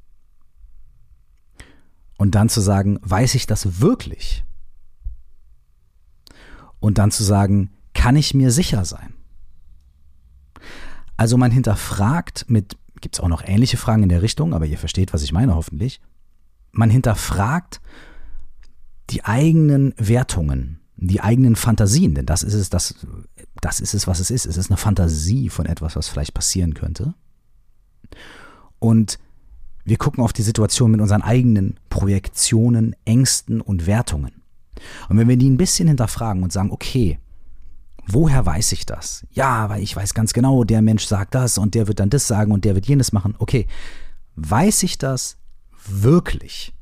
Und 2.19 2.35
dann 2.35 2.49
zu 2.49 2.59
sagen, 2.59 2.99
weiß 3.01 3.33
ich 3.35 3.47
das 3.47 3.79
wirklich? 3.79 4.43
Und 6.81 6.97
dann 6.97 7.11
zu 7.11 7.23
sagen, 7.23 7.71
kann 7.93 8.17
ich 8.17 8.33
mir 8.33 8.51
sicher 8.51 8.83
sein? 8.83 9.13
Also 11.15 11.37
man 11.37 11.49
hinterfragt 11.49 12.43
mit, 12.49 12.75
gibt 12.99 13.15
es 13.15 13.21
auch 13.21 13.29
noch 13.29 13.41
ähnliche 13.45 13.77
Fragen 13.77 14.03
in 14.03 14.09
der 14.09 14.21
Richtung, 14.21 14.53
aber 14.53 14.65
ihr 14.65 14.77
versteht, 14.77 15.13
was 15.13 15.23
ich 15.23 15.31
meine 15.31 15.55
hoffentlich. 15.55 16.01
Man 16.73 16.89
hinterfragt 16.89 17.79
die 19.11 19.23
eigenen 19.23 19.93
Wertungen, 19.95 20.81
die 20.97 21.21
eigenen 21.21 21.55
Fantasien, 21.55 22.15
denn 22.15 22.25
das 22.25 22.43
ist 22.43 22.53
es, 22.53 22.69
das, 22.69 22.95
das 23.61 23.79
ist 23.79 23.93
es, 23.93 24.07
was 24.07 24.19
es 24.19 24.29
ist. 24.29 24.45
Es 24.45 24.57
ist 24.57 24.69
eine 24.69 24.77
Fantasie 24.77 25.47
von 25.47 25.65
etwas, 25.65 25.95
was 25.95 26.09
vielleicht 26.09 26.33
passieren 26.33 26.73
könnte. 26.73 27.13
Und 28.77 29.19
wir 29.89 29.97
gucken 29.97 30.23
auf 30.23 30.33
die 30.33 30.43
Situation 30.43 30.91
mit 30.91 31.01
unseren 31.01 31.23
eigenen 31.23 31.79
Projektionen, 31.89 32.95
Ängsten 33.05 33.59
und 33.59 33.87
Wertungen. 33.87 34.43
Und 35.09 35.17
wenn 35.17 35.27
wir 35.27 35.35
die 35.35 35.49
ein 35.49 35.57
bisschen 35.57 35.87
hinterfragen 35.87 36.43
und 36.43 36.53
sagen, 36.53 36.71
okay, 36.71 37.19
woher 38.07 38.45
weiß 38.45 38.71
ich 38.71 38.85
das? 38.85 39.25
Ja, 39.31 39.67
weil 39.69 39.81
ich 39.81 39.95
weiß 39.95 40.13
ganz 40.13 40.33
genau, 40.33 40.63
der 40.63 40.83
Mensch 40.83 41.05
sagt 41.05 41.33
das 41.33 41.57
und 41.57 41.73
der 41.73 41.87
wird 41.87 41.99
dann 41.99 42.11
das 42.11 42.27
sagen 42.27 42.51
und 42.51 42.65
der 42.65 42.75
wird 42.75 42.87
jenes 42.87 43.11
machen. 43.11 43.35
Okay, 43.39 43.65
weiß 44.35 44.83
ich 44.83 44.99
das 44.99 45.37
wirklich? 45.87 46.73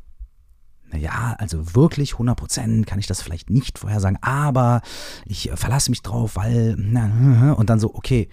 Naja, 0.92 1.36
also 1.38 1.76
wirklich 1.76 2.14
100% 2.14 2.86
kann 2.86 3.00
ich 3.00 3.08
das 3.08 3.22
vielleicht 3.22 3.50
nicht 3.50 3.80
vorhersagen, 3.80 4.20
aber 4.22 4.82
ich 5.26 5.50
verlasse 5.56 5.92
mich 5.92 6.02
drauf, 6.02 6.36
weil, 6.36 6.76
und 7.58 7.70
dann 7.70 7.80
so, 7.80 7.96
okay, 7.96 8.28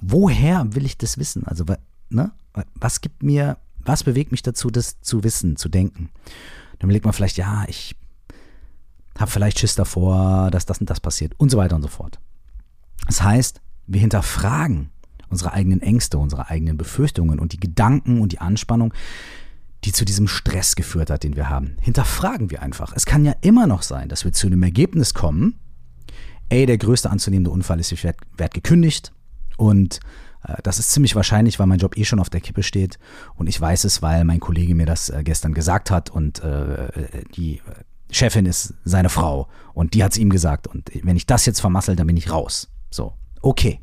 woher 0.00 0.74
will 0.74 0.84
ich 0.84 0.98
das 0.98 1.16
wissen? 1.16 1.46
Also, 1.46 1.64
ne? 2.10 2.32
Was 2.76 3.00
gibt 3.00 3.24
mir 3.24 3.56
Was 3.84 4.04
bewegt 4.04 4.32
mich 4.32 4.42
dazu, 4.42 4.70
das 4.70 5.00
zu 5.00 5.24
wissen, 5.24 5.56
zu 5.56 5.68
denken? 5.68 6.10
Dann 6.78 6.88
überlegt 6.88 7.04
man 7.04 7.14
vielleicht, 7.14 7.36
ja, 7.36 7.64
ich 7.68 7.96
habe 9.18 9.30
vielleicht 9.30 9.58
Schiss 9.58 9.74
davor, 9.74 10.50
dass 10.50 10.66
das 10.66 10.80
und 10.80 10.90
das 10.90 11.00
passiert 11.00 11.34
und 11.38 11.50
so 11.50 11.56
weiter 11.56 11.76
und 11.76 11.82
so 11.82 11.88
fort. 11.88 12.18
Das 13.06 13.22
heißt, 13.22 13.60
wir 13.86 14.00
hinterfragen 14.00 14.90
unsere 15.28 15.52
eigenen 15.52 15.82
Ängste, 15.82 16.18
unsere 16.18 16.48
eigenen 16.48 16.76
Befürchtungen 16.76 17.38
und 17.38 17.52
die 17.52 17.60
Gedanken 17.60 18.20
und 18.20 18.32
die 18.32 18.38
Anspannung, 18.38 18.94
die 19.84 19.92
zu 19.92 20.04
diesem 20.04 20.28
Stress 20.28 20.76
geführt 20.76 21.10
hat, 21.10 21.24
den 21.24 21.36
wir 21.36 21.48
haben. 21.48 21.76
Hinterfragen 21.80 22.50
wir 22.50 22.62
einfach. 22.62 22.92
Es 22.94 23.04
kann 23.04 23.24
ja 23.24 23.34
immer 23.42 23.66
noch 23.66 23.82
sein, 23.82 24.08
dass 24.08 24.24
wir 24.24 24.32
zu 24.32 24.46
einem 24.46 24.62
Ergebnis 24.62 25.12
kommen, 25.12 25.58
ey, 26.48 26.66
der 26.66 26.78
größte 26.78 27.10
anzunehmende 27.10 27.50
Unfall 27.50 27.80
ist, 27.80 27.92
ich 27.92 28.04
werde 28.04 28.18
werd 28.36 28.54
gekündigt 28.54 29.12
und 29.56 30.00
das 30.62 30.78
ist 30.78 30.92
ziemlich 30.92 31.14
wahrscheinlich, 31.14 31.58
weil 31.58 31.66
mein 31.66 31.78
Job 31.78 31.96
eh 31.96 32.04
schon 32.04 32.20
auf 32.20 32.30
der 32.30 32.40
Kippe 32.40 32.62
steht 32.62 32.98
und 33.34 33.48
ich 33.48 33.60
weiß 33.60 33.84
es, 33.84 34.02
weil 34.02 34.24
mein 34.24 34.40
Kollege 34.40 34.74
mir 34.74 34.86
das 34.86 35.08
äh, 35.08 35.22
gestern 35.24 35.54
gesagt 35.54 35.90
hat 35.90 36.10
und 36.10 36.42
äh, 36.42 36.86
äh 36.86 37.24
die 37.36 37.60
Chefin 38.10 38.46
ist 38.46 38.74
seine 38.84 39.08
Frau 39.08 39.48
und 39.72 39.94
die 39.94 40.04
hat 40.04 40.12
es 40.12 40.18
ihm 40.18 40.30
gesagt 40.30 40.66
und 40.66 40.90
wenn 41.02 41.16
ich 41.16 41.26
das 41.26 41.46
jetzt 41.46 41.60
vermassel, 41.60 41.96
dann 41.96 42.06
bin 42.06 42.16
ich 42.16 42.30
raus. 42.30 42.68
So, 42.90 43.14
okay. 43.40 43.80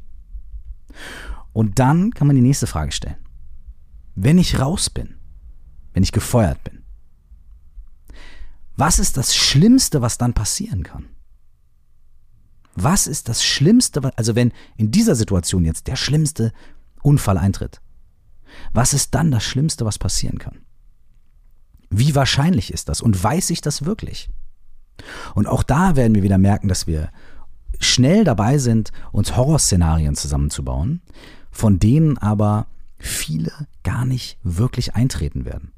Und 1.54 1.80
dann 1.80 2.12
kann 2.12 2.28
man 2.28 2.36
die 2.36 2.42
nächste 2.42 2.68
Frage 2.68 2.92
stellen. 2.92 3.18
Wenn 4.16 4.38
ich 4.38 4.60
raus 4.60 4.90
bin, 4.90 5.16
wenn 5.94 6.04
ich 6.04 6.12
gefeuert 6.12 6.64
bin, 6.64 6.84
was 8.78 9.00
ist 9.00 9.18
das 9.18 9.36
Schlimmste, 9.36 10.02
was 10.02 10.18
dann 10.18 10.34
passieren 10.34 10.84
kann? 10.84 11.08
Was 12.76 13.08
ist 13.08 13.30
das 13.30 13.44
Schlimmste, 13.44 14.12
also 14.18 14.36
wenn 14.36 14.52
in 14.78 14.92
dieser 14.92 15.16
Situation 15.16 15.66
jetzt 15.66 15.88
der 15.88 15.96
schlimmste 15.96 16.54
Unfall 17.02 17.38
eintritt? 17.38 17.82
Was 18.74 18.94
ist 18.94 19.14
dann 19.16 19.32
das 19.32 19.44
Schlimmste, 19.44 19.86
was 19.86 20.00
passieren 20.00 20.40
kann? 20.40 20.60
Wie 21.90 22.16
wahrscheinlich 22.16 22.74
ist 22.74 22.90
das? 22.90 23.02
Und 23.02 23.22
weiß 23.22 23.50
ich 23.50 23.62
das 23.62 23.86
wirklich? 23.86 24.30
Und 25.36 25.48
auch 25.48 25.64
da 25.64 25.96
werden 25.96 26.16
wir 26.16 26.24
wieder 26.24 26.38
merken, 26.38 26.68
dass 26.68 26.88
wir 26.88 27.10
schnell 27.80 28.24
dabei 28.24 28.58
sind, 28.58 28.92
uns 29.12 29.36
Horrorszenarien 29.36 30.16
zusammenzubauen, 30.16 31.02
von 31.50 31.80
denen 31.80 32.18
aber 32.18 32.68
viele 32.98 33.52
gar 33.84 34.06
nicht 34.06 34.38
wirklich 34.44 34.96
eintreten 34.96 35.46
werden. 35.46 35.72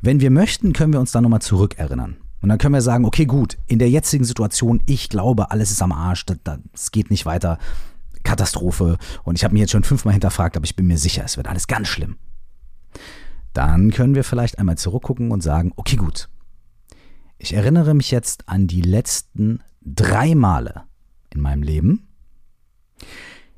Wenn 0.00 0.20
wir 0.20 0.30
möchten, 0.30 0.72
können 0.72 0.92
wir 0.92 1.00
uns 1.00 1.12
da 1.12 1.20
nochmal 1.20 1.42
zurückerinnern. 1.42 2.16
Und 2.46 2.50
dann 2.50 2.58
können 2.58 2.74
wir 2.74 2.80
sagen, 2.80 3.04
okay, 3.04 3.26
gut, 3.26 3.58
in 3.66 3.80
der 3.80 3.90
jetzigen 3.90 4.22
Situation, 4.22 4.80
ich 4.86 5.08
glaube, 5.08 5.50
alles 5.50 5.72
ist 5.72 5.82
am 5.82 5.90
Arsch, 5.90 6.24
es 6.72 6.92
geht 6.92 7.10
nicht 7.10 7.26
weiter, 7.26 7.58
Katastrophe. 8.22 8.98
Und 9.24 9.34
ich 9.34 9.42
habe 9.42 9.52
mich 9.52 9.62
jetzt 9.62 9.72
schon 9.72 9.82
fünfmal 9.82 10.12
hinterfragt, 10.12 10.56
aber 10.56 10.62
ich 10.64 10.76
bin 10.76 10.86
mir 10.86 10.96
sicher, 10.96 11.24
es 11.24 11.36
wird 11.36 11.48
alles 11.48 11.66
ganz 11.66 11.88
schlimm. 11.88 12.18
Dann 13.52 13.90
können 13.90 14.14
wir 14.14 14.22
vielleicht 14.22 14.60
einmal 14.60 14.78
zurückgucken 14.78 15.32
und 15.32 15.42
sagen, 15.42 15.72
okay, 15.74 15.96
gut. 15.96 16.28
Ich 17.36 17.52
erinnere 17.52 17.94
mich 17.94 18.12
jetzt 18.12 18.48
an 18.48 18.68
die 18.68 18.82
letzten 18.82 19.64
drei 19.82 20.36
Male 20.36 20.84
in 21.30 21.40
meinem 21.40 21.64
Leben, 21.64 22.06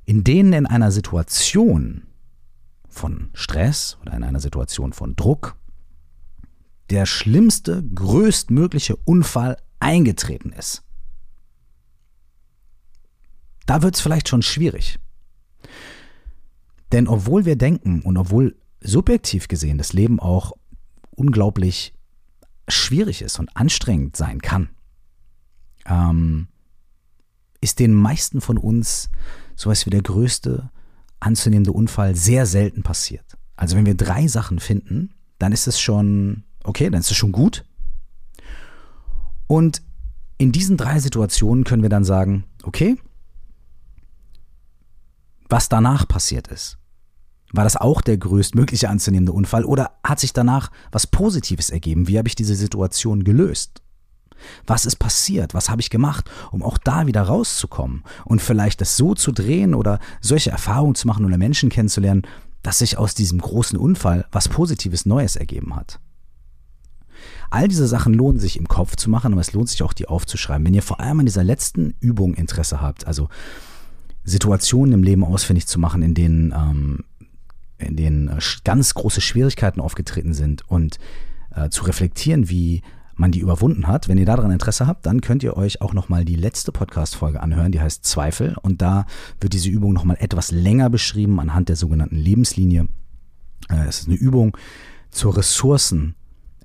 in 0.07 0.25
denen 0.25 0.55
in 0.55 0.65
einer 0.65 0.93
Situation 0.93 2.05
von 2.89 3.29
Stress 3.35 3.99
oder 4.01 4.15
in 4.15 4.25
einer 4.25 4.41
Situation 4.41 4.95
von 4.95 5.15
Druck 5.15 5.58
der 6.91 7.07
schlimmste, 7.07 7.85
größtmögliche 7.95 8.97
Unfall 8.97 9.59
eingetreten 9.81 10.53
ist. 10.53 10.83
Da 13.67 13.83
wird 13.83 13.95
es 13.95 14.01
vielleicht 14.01 14.29
schon 14.29 14.43
schwierig. 14.43 14.99
Denn 16.93 17.07
obwohl 17.07 17.45
wir 17.45 17.57
denken 17.57 18.01
und 18.01 18.17
obwohl 18.17 18.57
subjektiv 18.81 19.49
gesehen 19.49 19.77
das 19.77 19.93
Leben 19.93 20.21
auch 20.21 20.53
unglaublich 21.11 21.93
schwierig 22.67 23.23
ist 23.23 23.39
und 23.39 23.55
anstrengend 23.57 24.17
sein 24.17 24.41
kann, 24.41 24.71
ähm, 25.85 26.49
ist 27.61 27.79
den 27.79 27.93
meisten 27.93 28.41
von 28.41 28.57
uns 28.57 29.11
sowas 29.57 29.85
wie 29.85 29.91
der 29.91 30.03
größte 30.03 30.71
anzunehmende 31.21 31.73
Unfall 31.73 32.15
sehr 32.15 32.47
selten 32.47 32.83
passiert. 32.83 33.37
Also 33.57 33.77
wenn 33.77 33.87
wir 33.87 33.97
drei 33.97 34.29
Sachen 34.29 34.61
finden, 34.61 35.15
dann 35.39 35.53
ist 35.53 35.67
es 35.67 35.81
schon 35.81 36.45
Okay, 36.69 36.91
dann 36.91 37.01
ist 37.01 37.11
es 37.11 37.17
schon 37.17 37.33
gut. 37.33 37.65
Und 39.47 39.81
in 40.37 40.53
diesen 40.53 40.77
drei 40.77 41.01
Situationen 41.01 41.65
können 41.65 41.83
wir 41.83 41.89
dann 41.89 42.05
sagen, 42.05 42.45
okay, 42.63 42.99
was 45.49 45.71
danach 45.71 46.07
passiert 46.07 46.49
ist. 46.49 46.77
War 47.55 47.65
das 47.65 47.79
auch 47.79 48.03
der 48.03 48.19
größtmögliche 48.19 48.91
anzunehmende 48.91 49.33
Unfall 49.33 49.65
oder 49.65 49.93
hat 50.05 50.21
sich 50.21 50.35
danach 50.35 50.71
was 50.93 51.07
Positives 51.07 51.71
ergeben? 51.71 52.07
Wie 52.07 52.19
habe 52.19 52.29
ich 52.29 52.35
diese 52.35 52.55
Situation 52.55 53.25
gelöst? 53.25 53.81
Was 54.67 54.85
ist 54.85 54.97
passiert? 54.97 55.55
Was 55.55 55.71
habe 55.71 55.81
ich 55.81 55.89
gemacht, 55.89 56.31
um 56.51 56.63
auch 56.63 56.77
da 56.77 57.07
wieder 57.07 57.23
rauszukommen 57.23 58.05
und 58.27 58.43
vielleicht 58.43 58.83
das 58.83 58.99
so 58.99 59.15
zu 59.15 59.33
drehen 59.33 59.75
oder 59.75 60.01
solche 60.21 60.51
Erfahrungen 60.51 60.97
zu 60.97 61.07
machen 61.07 61.25
oder 61.25 61.39
Menschen 61.39 61.71
kennenzulernen, 61.71 62.27
dass 62.63 62.81
sich 62.81 62.99
aus 62.99 63.15
diesem 63.15 63.39
großen 63.39 63.79
Unfall 63.79 64.27
was 64.33 64.51
Positives 64.51 65.07
Neues 65.07 65.35
ergeben 65.35 65.75
hat? 65.75 65.99
All 67.51 67.69
diese 67.69 67.87
Sachen 67.87 68.15
lohnen 68.15 68.41
sich 68.41 68.59
im 68.59 68.69
Kopf 68.69 68.97
zu 68.97 69.11
machen, 69.11 69.33
aber 69.33 69.41
es 69.41 69.53
lohnt 69.53 69.69
sich 69.69 69.83
auch, 69.83 69.93
die 69.93 70.09
aufzuschreiben. 70.09 70.67
Wenn 70.67 70.75
ihr 70.75 70.83
vor 70.83 71.01
allem 71.01 71.21
an 71.21 71.27
dieser 71.27 71.45
letzten 71.45 71.95
Übung 72.01 72.35
Interesse 72.35 72.81
habt, 72.81 73.07
also 73.07 73.29
Situationen 74.25 74.93
im 74.93 75.03
Leben 75.03 75.25
ausfindig 75.25 75.67
zu 75.67 75.79
machen, 75.79 76.03
in 76.03 76.15
denen, 76.15 76.53
ähm, 76.53 77.05
in 77.79 77.97
denen 77.97 78.29
äh, 78.29 78.39
ganz 78.65 78.95
große 78.95 79.21
Schwierigkeiten 79.21 79.81
aufgetreten 79.81 80.35
sind 80.35 80.69
und 80.69 80.99
äh, 81.55 81.71
zu 81.71 81.85
reflektieren, 81.85 82.49
wie 82.49 82.83
man 83.19 83.33
die 83.33 83.41
überwunden 83.41 83.87
hat. 83.87 84.09
Wenn 84.09 84.19
ihr 84.19 84.27
daran 84.27 84.51
Interesse 84.51 84.87
habt, 84.87 85.07
dann 85.07 85.21
könnt 85.21 85.43
ihr 85.43 85.57
euch 85.57 85.81
auch 85.81 85.93
nochmal 85.93 86.25
die 86.25 86.37
letzte 86.37 86.73
Podcast-Folge 86.73 87.41
anhören, 87.41 87.73
die 87.73 87.81
heißt 87.81 88.05
Zweifel. 88.05 88.57
Und 88.63 88.81
da 88.81 89.07
wird 89.41 89.53
diese 89.53 89.69
Übung 89.69 89.93
nochmal 89.93 90.17
etwas 90.21 90.51
länger 90.51 90.89
beschrieben 90.89 91.41
anhand 91.41 91.69
der 91.69 91.77
sogenannten 91.77 92.17
Lebenslinie. 92.17 92.87
Äh, 93.69 93.87
es 93.89 94.01
ist 94.01 94.09
eine 94.09 94.17
Übung 94.17 94.57
zur 95.11 95.37
Ressourcen 95.37 96.15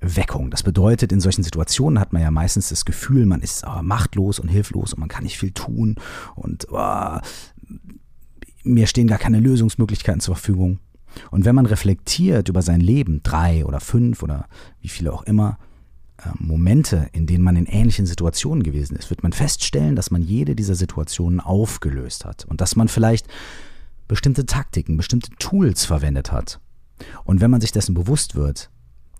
Weckung. 0.04 0.50
Das 0.50 0.62
bedeutet, 0.62 1.12
in 1.12 1.20
solchen 1.20 1.42
Situationen 1.42 1.98
hat 1.98 2.12
man 2.12 2.22
ja 2.22 2.30
meistens 2.30 2.68
das 2.68 2.84
Gefühl, 2.84 3.26
man 3.26 3.40
ist 3.40 3.64
oh, 3.66 3.82
machtlos 3.82 4.38
und 4.38 4.48
hilflos 4.48 4.92
und 4.92 5.00
man 5.00 5.08
kann 5.08 5.24
nicht 5.24 5.38
viel 5.38 5.52
tun 5.52 5.96
und 6.34 6.66
oh, 6.70 7.18
mir 8.62 8.86
stehen 8.86 9.06
gar 9.06 9.18
keine 9.18 9.40
Lösungsmöglichkeiten 9.40 10.20
zur 10.20 10.36
Verfügung. 10.36 10.78
Und 11.30 11.44
wenn 11.44 11.54
man 11.54 11.66
reflektiert 11.66 12.48
über 12.48 12.62
sein 12.62 12.80
Leben, 12.80 13.22
drei 13.22 13.64
oder 13.64 13.80
fünf 13.80 14.22
oder 14.22 14.46
wie 14.80 14.88
viele 14.88 15.12
auch 15.12 15.22
immer, 15.22 15.58
äh, 16.18 16.28
Momente, 16.38 17.08
in 17.12 17.26
denen 17.26 17.44
man 17.44 17.56
in 17.56 17.66
ähnlichen 17.66 18.06
Situationen 18.06 18.62
gewesen 18.62 18.96
ist, 18.96 19.10
wird 19.10 19.22
man 19.22 19.32
feststellen, 19.32 19.96
dass 19.96 20.10
man 20.10 20.22
jede 20.22 20.56
dieser 20.56 20.74
Situationen 20.74 21.40
aufgelöst 21.40 22.24
hat 22.24 22.44
und 22.46 22.60
dass 22.60 22.76
man 22.76 22.88
vielleicht 22.88 23.28
bestimmte 24.08 24.46
Taktiken, 24.46 24.96
bestimmte 24.96 25.30
Tools 25.38 25.84
verwendet 25.84 26.32
hat. 26.32 26.60
Und 27.24 27.40
wenn 27.40 27.50
man 27.50 27.60
sich 27.60 27.72
dessen 27.72 27.94
bewusst 27.94 28.34
wird, 28.34 28.70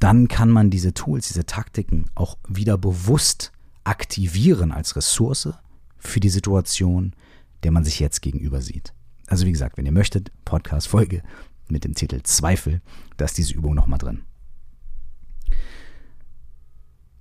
dann 0.00 0.28
kann 0.28 0.50
man 0.50 0.70
diese 0.70 0.94
Tools, 0.94 1.28
diese 1.28 1.46
Taktiken 1.46 2.06
auch 2.14 2.36
wieder 2.48 2.76
bewusst 2.78 3.52
aktivieren 3.84 4.72
als 4.72 4.96
Ressource 4.96 5.50
für 5.98 6.20
die 6.20 6.30
Situation, 6.30 7.14
der 7.62 7.70
man 7.70 7.84
sich 7.84 8.00
jetzt 8.00 8.20
gegenüber 8.22 8.60
sieht. 8.60 8.92
Also 9.26 9.46
wie 9.46 9.52
gesagt, 9.52 9.78
wenn 9.78 9.86
ihr 9.86 9.92
möchtet, 9.92 10.30
Podcast-Folge 10.44 11.22
mit 11.68 11.84
dem 11.84 11.94
Titel 11.94 12.22
Zweifel, 12.22 12.82
da 13.16 13.24
ist 13.24 13.38
diese 13.38 13.54
Übung 13.54 13.74
nochmal 13.74 13.98
drin. 13.98 14.22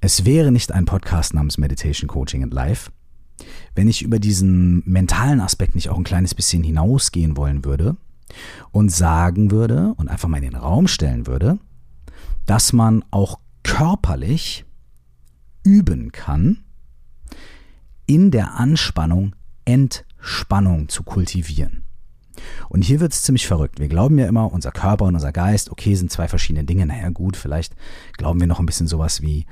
Es 0.01 0.25
wäre 0.25 0.51
nicht 0.51 0.73
ein 0.73 0.85
Podcast 0.85 1.33
namens 1.33 1.57
Meditation 1.57 2.09
Coaching 2.09 2.43
and 2.43 2.53
Life, 2.53 2.91
wenn 3.73 3.87
ich 3.87 4.01
über 4.01 4.19
diesen 4.19 4.83
mentalen 4.85 5.39
Aspekt 5.39 5.75
nicht 5.75 5.89
auch 5.89 5.97
ein 5.97 6.03
kleines 6.03 6.35
bisschen 6.35 6.61
hinausgehen 6.63 7.37
wollen 7.37 7.63
würde 7.63 7.95
und 8.71 8.89
sagen 8.89 9.49
würde 9.49 9.93
und 9.95 10.09
einfach 10.09 10.27
mal 10.27 10.37
in 10.37 10.51
den 10.51 10.55
Raum 10.55 10.87
stellen 10.87 11.25
würde, 11.25 11.57
dass 12.45 12.73
man 12.73 13.03
auch 13.11 13.39
körperlich 13.63 14.65
üben 15.63 16.11
kann, 16.11 16.63
in 18.05 18.31
der 18.31 18.55
Anspannung 18.55 19.35
Entspannung 19.65 20.89
zu 20.89 21.03
kultivieren. 21.03 21.83
Und 22.67 22.81
hier 22.81 22.99
wird 22.99 23.13
es 23.13 23.21
ziemlich 23.21 23.47
verrückt. 23.47 23.79
Wir 23.79 23.87
glauben 23.87 24.19
ja 24.19 24.27
immer, 24.27 24.51
unser 24.51 24.71
Körper 24.71 25.05
und 25.05 25.15
unser 25.15 25.31
Geist, 25.31 25.69
okay, 25.69 25.95
sind 25.95 26.11
zwei 26.11 26.27
verschiedene 26.27 26.65
Dinge. 26.65 26.85
Naja, 26.85 27.09
gut, 27.09 27.37
vielleicht 27.37 27.75
glauben 28.17 28.39
wir 28.39 28.47
noch 28.47 28.59
ein 28.59 28.65
bisschen 28.65 28.87
sowas 28.87 29.21
wie, 29.21 29.45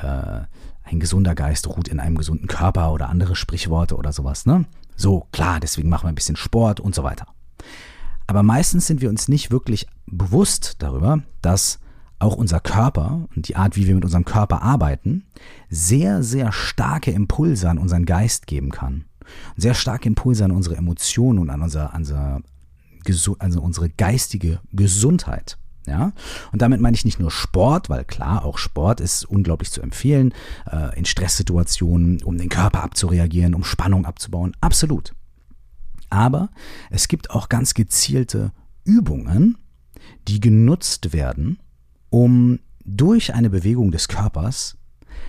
äh, 0.00 0.42
ein 0.86 1.00
gesunder 1.00 1.34
Geist 1.34 1.66
ruht 1.66 1.88
in 1.88 1.98
einem 1.98 2.16
gesunden 2.16 2.46
Körper 2.46 2.92
oder 2.92 3.08
andere 3.08 3.34
Sprichworte 3.34 3.96
oder 3.96 4.12
sowas, 4.12 4.46
ne? 4.46 4.66
So, 4.94 5.26
klar, 5.32 5.60
deswegen 5.60 5.88
machen 5.88 6.04
wir 6.04 6.10
ein 6.10 6.14
bisschen 6.14 6.36
Sport 6.36 6.80
und 6.80 6.94
so 6.94 7.02
weiter. 7.02 7.26
Aber 8.26 8.42
meistens 8.42 8.86
sind 8.86 9.00
wir 9.00 9.08
uns 9.08 9.28
nicht 9.28 9.50
wirklich 9.50 9.86
bewusst 10.06 10.76
darüber, 10.78 11.22
dass 11.42 11.80
auch 12.18 12.36
unser 12.36 12.60
Körper 12.60 13.28
und 13.34 13.48
die 13.48 13.56
Art, 13.56 13.76
wie 13.76 13.86
wir 13.86 13.94
mit 13.94 14.04
unserem 14.04 14.24
Körper 14.24 14.62
arbeiten, 14.62 15.24
sehr, 15.68 16.22
sehr 16.22 16.52
starke 16.52 17.10
Impulse 17.10 17.68
an 17.68 17.78
unseren 17.78 18.06
Geist 18.06 18.46
geben 18.46 18.70
kann. 18.70 19.04
Sehr 19.56 19.74
starke 19.74 20.08
Impulse 20.08 20.44
an 20.44 20.52
unsere 20.52 20.76
Emotionen 20.76 21.38
und 21.38 21.50
an 21.50 21.62
unser, 21.62 21.92
unser, 21.94 22.40
also 23.38 23.60
unsere 23.60 23.90
geistige 23.90 24.60
Gesundheit. 24.72 25.58
Ja? 25.86 26.12
Und 26.52 26.62
damit 26.62 26.80
meine 26.80 26.96
ich 26.96 27.04
nicht 27.04 27.20
nur 27.20 27.30
Sport, 27.30 27.88
weil 27.88 28.04
klar, 28.04 28.44
auch 28.44 28.58
Sport 28.58 29.00
ist 29.00 29.24
unglaublich 29.24 29.70
zu 29.70 29.82
empfehlen, 29.82 30.32
äh, 30.70 30.96
in 30.98 31.04
Stresssituationen, 31.04 32.22
um 32.22 32.38
den 32.38 32.48
Körper 32.48 32.82
abzureagieren, 32.82 33.54
um 33.54 33.64
Spannung 33.64 34.06
abzubauen. 34.06 34.56
Absolut. 34.60 35.14
Aber 36.08 36.50
es 36.90 37.08
gibt 37.08 37.30
auch 37.30 37.48
ganz 37.48 37.74
gezielte 37.74 38.52
Übungen, 38.84 39.58
die 40.28 40.40
genutzt 40.40 41.12
werden, 41.12 41.58
um 42.10 42.58
durch 42.84 43.34
eine 43.34 43.50
Bewegung 43.50 43.90
des 43.90 44.08
Körpers 44.08 44.76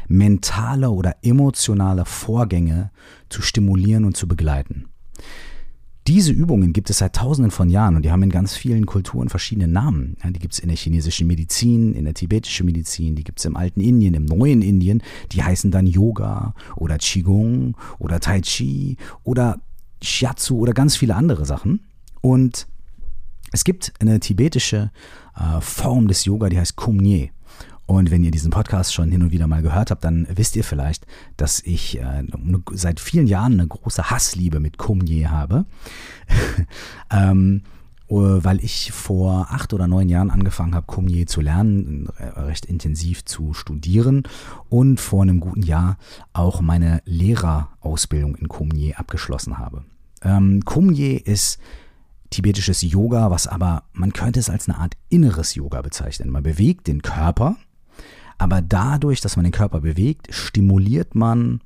mentale 0.07 0.89
oder 0.89 1.15
emotionale 1.21 2.05
Vorgänge 2.05 2.91
zu 3.29 3.41
stimulieren 3.41 4.05
und 4.05 4.15
zu 4.15 4.27
begleiten. 4.27 4.85
Diese 6.07 6.31
Übungen 6.31 6.71
gibt 6.71 6.89
es 6.89 6.99
seit 6.99 7.17
tausenden 7.17 7.51
von 7.51 7.69
Jahren 7.69 7.97
und 7.97 8.03
die 8.03 8.11
haben 8.11 8.23
in 8.23 8.29
ganz 8.29 8.55
vielen 8.55 8.85
Kulturen 8.85 9.27
verschiedene 9.27 9.67
Namen. 9.67 10.15
Ja, 10.23 10.31
die 10.31 10.39
gibt 10.39 10.53
es 10.53 10.59
in 10.59 10.69
der 10.69 10.77
chinesischen 10.77 11.27
Medizin, 11.27 11.93
in 11.93 12.05
der 12.05 12.13
tibetischen 12.13 12.65
Medizin, 12.65 13.15
die 13.15 13.25
gibt 13.25 13.39
es 13.39 13.45
im 13.45 13.57
alten 13.57 13.81
Indien, 13.81 14.13
im 14.13 14.23
neuen 14.23 14.61
Indien. 14.61 15.03
Die 15.33 15.43
heißen 15.43 15.69
dann 15.69 15.85
Yoga 15.85 16.53
oder 16.77 16.97
Qigong 16.97 17.75
oder 17.99 18.21
Tai 18.21 18.39
Chi 18.39 18.95
oder 19.23 19.59
Shiatsu 20.01 20.57
oder 20.57 20.73
ganz 20.73 20.95
viele 20.95 21.13
andere 21.13 21.45
Sachen. 21.45 21.81
Und 22.21 22.67
es 23.51 23.63
gibt 23.63 23.93
eine 23.99 24.19
tibetische 24.19 24.91
äh, 25.35 25.61
Form 25.61 26.07
des 26.07 26.25
Yoga, 26.25 26.49
die 26.49 26.59
heißt 26.59 26.75
Kumye. 26.75 27.31
Und 27.85 28.11
wenn 28.11 28.23
ihr 28.23 28.31
diesen 28.31 28.51
Podcast 28.51 28.93
schon 28.93 29.11
hin 29.11 29.21
und 29.21 29.31
wieder 29.31 29.47
mal 29.47 29.61
gehört 29.61 29.91
habt, 29.91 30.03
dann 30.03 30.27
wisst 30.29 30.57
ihr 30.57 30.65
vielleicht, 30.65 31.07
dass 31.37 31.61
ich 31.61 31.99
äh, 31.99 32.23
seit 32.73 32.99
vielen 32.99 33.27
Jahren 33.27 33.53
eine 33.53 33.67
große 33.67 34.09
Hassliebe 34.09 34.59
mit 34.59 34.77
Kumye 34.77 35.29
habe. 35.29 35.65
ähm, 37.11 37.63
weil 38.09 38.63
ich 38.63 38.93
vor 38.93 39.47
acht 39.49 39.73
oder 39.73 39.85
neun 39.87 40.07
Jahren 40.07 40.31
angefangen 40.31 40.75
habe, 40.75 40.85
Kumye 40.85 41.25
zu 41.25 41.41
lernen, 41.41 42.07
recht 42.37 42.65
intensiv 42.65 43.25
zu 43.25 43.53
studieren 43.53 44.23
und 44.69 45.01
vor 45.01 45.23
einem 45.23 45.41
guten 45.41 45.63
Jahr 45.63 45.97
auch 46.31 46.61
meine 46.61 47.01
Lehrerausbildung 47.03 48.35
in 48.35 48.47
Kumye 48.47 48.93
abgeschlossen 48.95 49.57
habe. 49.57 49.83
Ähm, 50.23 50.63
Kumye 50.63 51.17
ist 51.17 51.59
tibetisches 52.29 52.81
Yoga, 52.81 53.31
was 53.31 53.47
aber 53.47 53.83
man 53.93 54.13
könnte 54.13 54.39
es 54.39 54.49
als 54.49 54.67
eine 54.67 54.77
Art 54.77 54.95
inneres 55.09 55.55
Yoga 55.55 55.81
bezeichnen. 55.81 56.29
Man 56.29 56.43
bewegt 56.43 56.87
den 56.87 57.01
Körper 57.01 57.57
aber 58.37 58.61
dadurch, 58.61 59.21
dass 59.21 59.35
man 59.35 59.43
den 59.43 59.51
Körper 59.51 59.81
bewegt, 59.81 60.27
stimuliert 60.33 61.15
man 61.15 61.61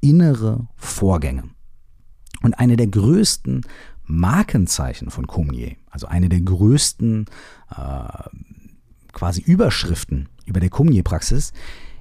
innere 0.00 0.68
Vorgänge. 0.76 1.44
Und 2.42 2.58
eine 2.58 2.76
der 2.76 2.88
größten 2.88 3.62
Markenzeichen 4.04 5.10
von 5.10 5.26
Kumye, 5.26 5.76
also 5.90 6.06
eine 6.06 6.28
der 6.28 6.40
größten 6.40 7.26
äh, 7.70 8.28
quasi 9.12 9.40
Überschriften 9.40 10.28
über 10.44 10.60
der 10.60 10.70
Kumye-Praxis, 10.70 11.52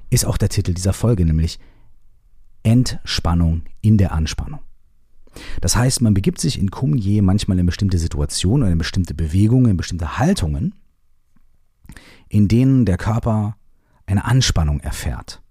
ist 0.10 0.26
auch 0.26 0.38
der 0.38 0.50
Titel 0.50 0.74
dieser 0.74 0.94
Folge, 0.94 1.26
nämlich 1.26 1.60
Entspannung 2.64 3.64
in 3.82 3.98
der 3.98 4.12
Anspannung. 4.12 4.60
Das 5.62 5.76
heißt, 5.76 6.02
man 6.02 6.14
begibt 6.14 6.40
sich 6.40 6.60
in 6.60 6.72
Kumye 6.72 7.22
manchmal 7.22 7.60
in 7.60 7.66
bestimmte 7.66 7.98
Situationen 7.98 8.64
oder 8.64 8.72
in 8.72 8.78
bestimmte 8.78 9.14
Bewegungen, 9.14 9.72
in 9.72 9.78
bestimmte 9.78 10.18
Haltungen, 10.18 10.74
in 12.30 12.48
denen 12.48 12.86
der 12.86 12.98
Körper 12.98 13.58
eine 14.06 14.26
Anspannung 14.26 14.80
erfährt. 14.80 15.42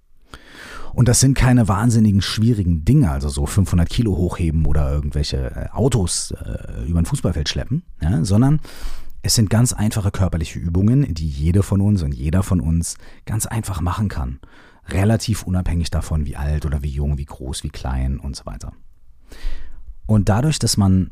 Und 0.92 1.08
das 1.08 1.18
sind 1.18 1.34
keine 1.34 1.66
wahnsinnigen 1.66 2.22
schwierigen 2.22 2.84
Dinge, 2.84 3.10
also 3.10 3.28
so 3.28 3.46
500 3.46 3.88
Kilo 3.88 4.16
hochheben 4.16 4.64
oder 4.64 4.92
irgendwelche 4.92 5.50
äh, 5.50 5.68
Autos 5.72 6.32
äh, 6.32 6.84
über 6.86 7.00
ein 7.00 7.06
Fußballfeld 7.06 7.48
schleppen, 7.48 7.82
ja, 8.00 8.24
sondern 8.24 8.60
es 9.22 9.34
sind 9.34 9.50
ganz 9.50 9.72
einfache 9.72 10.12
körperliche 10.12 10.58
Übungen, 10.58 11.14
die 11.14 11.28
jede 11.28 11.62
von 11.62 11.80
uns 11.80 12.02
und 12.02 12.14
jeder 12.14 12.42
von 12.42 12.60
uns 12.60 12.96
ganz 13.24 13.46
einfach 13.46 13.80
machen 13.80 14.08
kann. 14.08 14.38
Relativ 14.86 15.44
unabhängig 15.44 15.90
davon, 15.90 16.26
wie 16.26 16.36
alt 16.36 16.64
oder 16.66 16.82
wie 16.82 16.90
jung, 16.90 17.18
wie 17.18 17.25
groß, 17.25 17.64
wie 17.64 17.70
klein 17.70 18.20
und 18.20 18.36
so 18.36 18.47
weiter. 18.47 18.73
Und 20.06 20.28
dadurch, 20.28 20.58
dass 20.58 20.76
man 20.76 21.10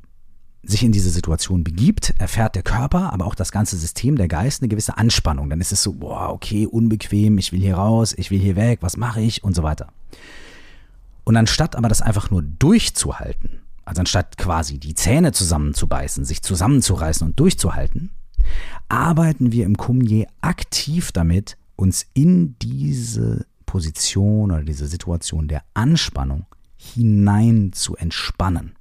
sich 0.65 0.85
in 0.85 0.93
diese 0.93 1.11
Situation 1.11 1.65
begibt, 1.65 2.15
erfährt 2.19 2.55
der 2.55 2.63
Körper, 2.63 3.13
aber 3.13 3.27
auch 3.27 3.35
das 3.35 3.51
ganze 3.51 3.77
System, 3.77 4.17
der 4.17 4.29
Geist 4.29 4.63
eine 4.63 4.69
gewisse 4.69 4.97
Anspannung. 4.97 5.51
Dann 5.51 5.61
ist 5.61 5.73
es 5.73 5.83
so, 5.83 5.93
boah, 5.93 6.31
okay, 6.31 6.67
unbequem, 6.67 7.39
ich 7.39 7.53
will 7.53 7.61
hier 7.61 7.75
raus, 7.75 8.15
ich 8.17 8.31
will 8.31 8.39
hier 8.39 8.55
weg, 8.55 8.79
was 8.81 8.97
mache 8.97 9.21
ich 9.21 9.43
und 9.43 9.57
so 9.57 9.63
weiter. 9.63 9.89
Und 11.25 11.37
anstatt 11.37 11.75
aber 11.75 11.89
das 11.89 12.03
einfach 12.03 12.31
nur 12.31 12.43
durchzuhalten, 12.43 13.61
also 13.85 14.01
anstatt 14.01 14.39
quasi 14.39 14.79
die 14.79 14.95
Zähne 14.95 15.33
zusammenzubeißen, 15.33 16.25
sich 16.25 16.43
zusammenzureißen 16.43 17.27
und 17.27 17.41
durchzuhalten, 17.41 18.11
arbeiten 18.89 19.53
wir 19.53 19.67
im 19.67 19.77
Kumye 19.77 20.27
aktiv 20.41 21.11
damit, 21.13 21.57
uns 21.75 22.07
in 22.15 22.57
diese 22.61 23.47
Position 23.67 24.53
oder 24.53 24.63
diese 24.63 24.87
Situation 24.87 25.49
der 25.49 25.63
Anspannung 25.75 26.47
hinein 26.77 27.73
zu 27.73 27.97
entspannen. 27.97 28.77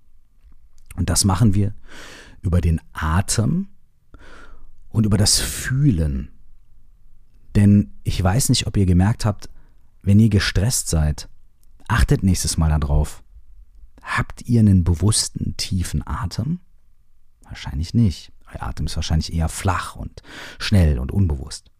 Und 0.95 1.09
das 1.09 1.25
machen 1.25 1.53
wir 1.53 1.73
über 2.41 2.61
den 2.61 2.81
Atem 2.93 3.67
und 4.89 5.05
über 5.05 5.17
das 5.17 5.39
Fühlen. 5.39 6.29
Denn 7.55 7.93
ich 8.03 8.21
weiß 8.21 8.49
nicht, 8.49 8.67
ob 8.67 8.77
ihr 8.77 8.85
gemerkt 8.85 9.25
habt, 9.25 9.49
wenn 10.01 10.19
ihr 10.19 10.29
gestresst 10.29 10.89
seid, 10.89 11.29
achtet 11.87 12.23
nächstes 12.23 12.57
Mal 12.57 12.69
darauf. 12.79 13.23
Habt 14.01 14.43
ihr 14.43 14.61
einen 14.61 14.83
bewussten, 14.83 15.55
tiefen 15.57 16.05
Atem? 16.05 16.59
Wahrscheinlich 17.43 17.93
nicht. 17.93 18.31
Euer 18.53 18.63
Atem 18.63 18.85
ist 18.87 18.95
wahrscheinlich 18.95 19.33
eher 19.33 19.49
flach 19.49 19.95
und 19.95 20.21
schnell 20.59 20.99
und 20.99 21.11
unbewusst. 21.11 21.71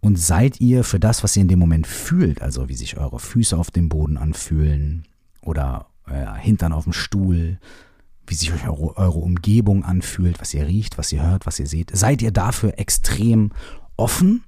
Und 0.00 0.18
seid 0.18 0.60
ihr 0.60 0.82
für 0.82 0.98
das, 0.98 1.22
was 1.22 1.36
ihr 1.36 1.42
in 1.42 1.48
dem 1.48 1.58
Moment 1.58 1.86
fühlt, 1.86 2.40
also 2.40 2.68
wie 2.68 2.74
sich 2.74 2.96
eure 2.96 3.20
Füße 3.20 3.56
auf 3.56 3.70
dem 3.70 3.90
Boden 3.90 4.16
anfühlen 4.16 5.06
oder 5.42 5.89
euer 6.10 6.34
Hintern 6.34 6.72
auf 6.72 6.84
dem 6.84 6.92
Stuhl, 6.92 7.58
wie 8.26 8.34
sich 8.34 8.52
eure, 8.52 8.96
eure 8.96 9.18
Umgebung 9.18 9.84
anfühlt, 9.84 10.40
was 10.40 10.54
ihr 10.54 10.66
riecht, 10.66 10.98
was 10.98 11.12
ihr 11.12 11.22
hört, 11.22 11.46
was 11.46 11.58
ihr 11.58 11.66
seht. 11.66 11.90
Seid 11.96 12.22
ihr 12.22 12.30
dafür 12.30 12.78
extrem 12.78 13.52
offen? 13.96 14.44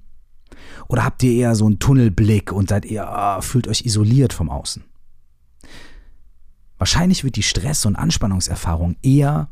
Oder 0.87 1.03
habt 1.03 1.23
ihr 1.23 1.33
eher 1.33 1.55
so 1.55 1.65
einen 1.65 1.79
Tunnelblick 1.79 2.51
und 2.51 2.69
seid 2.69 2.85
ihr, 2.85 3.07
ah, 3.07 3.41
fühlt 3.41 3.67
euch 3.67 3.85
isoliert 3.85 4.33
vom 4.33 4.49
Außen? 4.49 4.83
Wahrscheinlich 6.77 7.23
wird 7.23 7.35
die 7.35 7.43
Stress- 7.43 7.85
und 7.85 7.95
Anspannungserfahrung 7.95 8.95
eher 9.01 9.49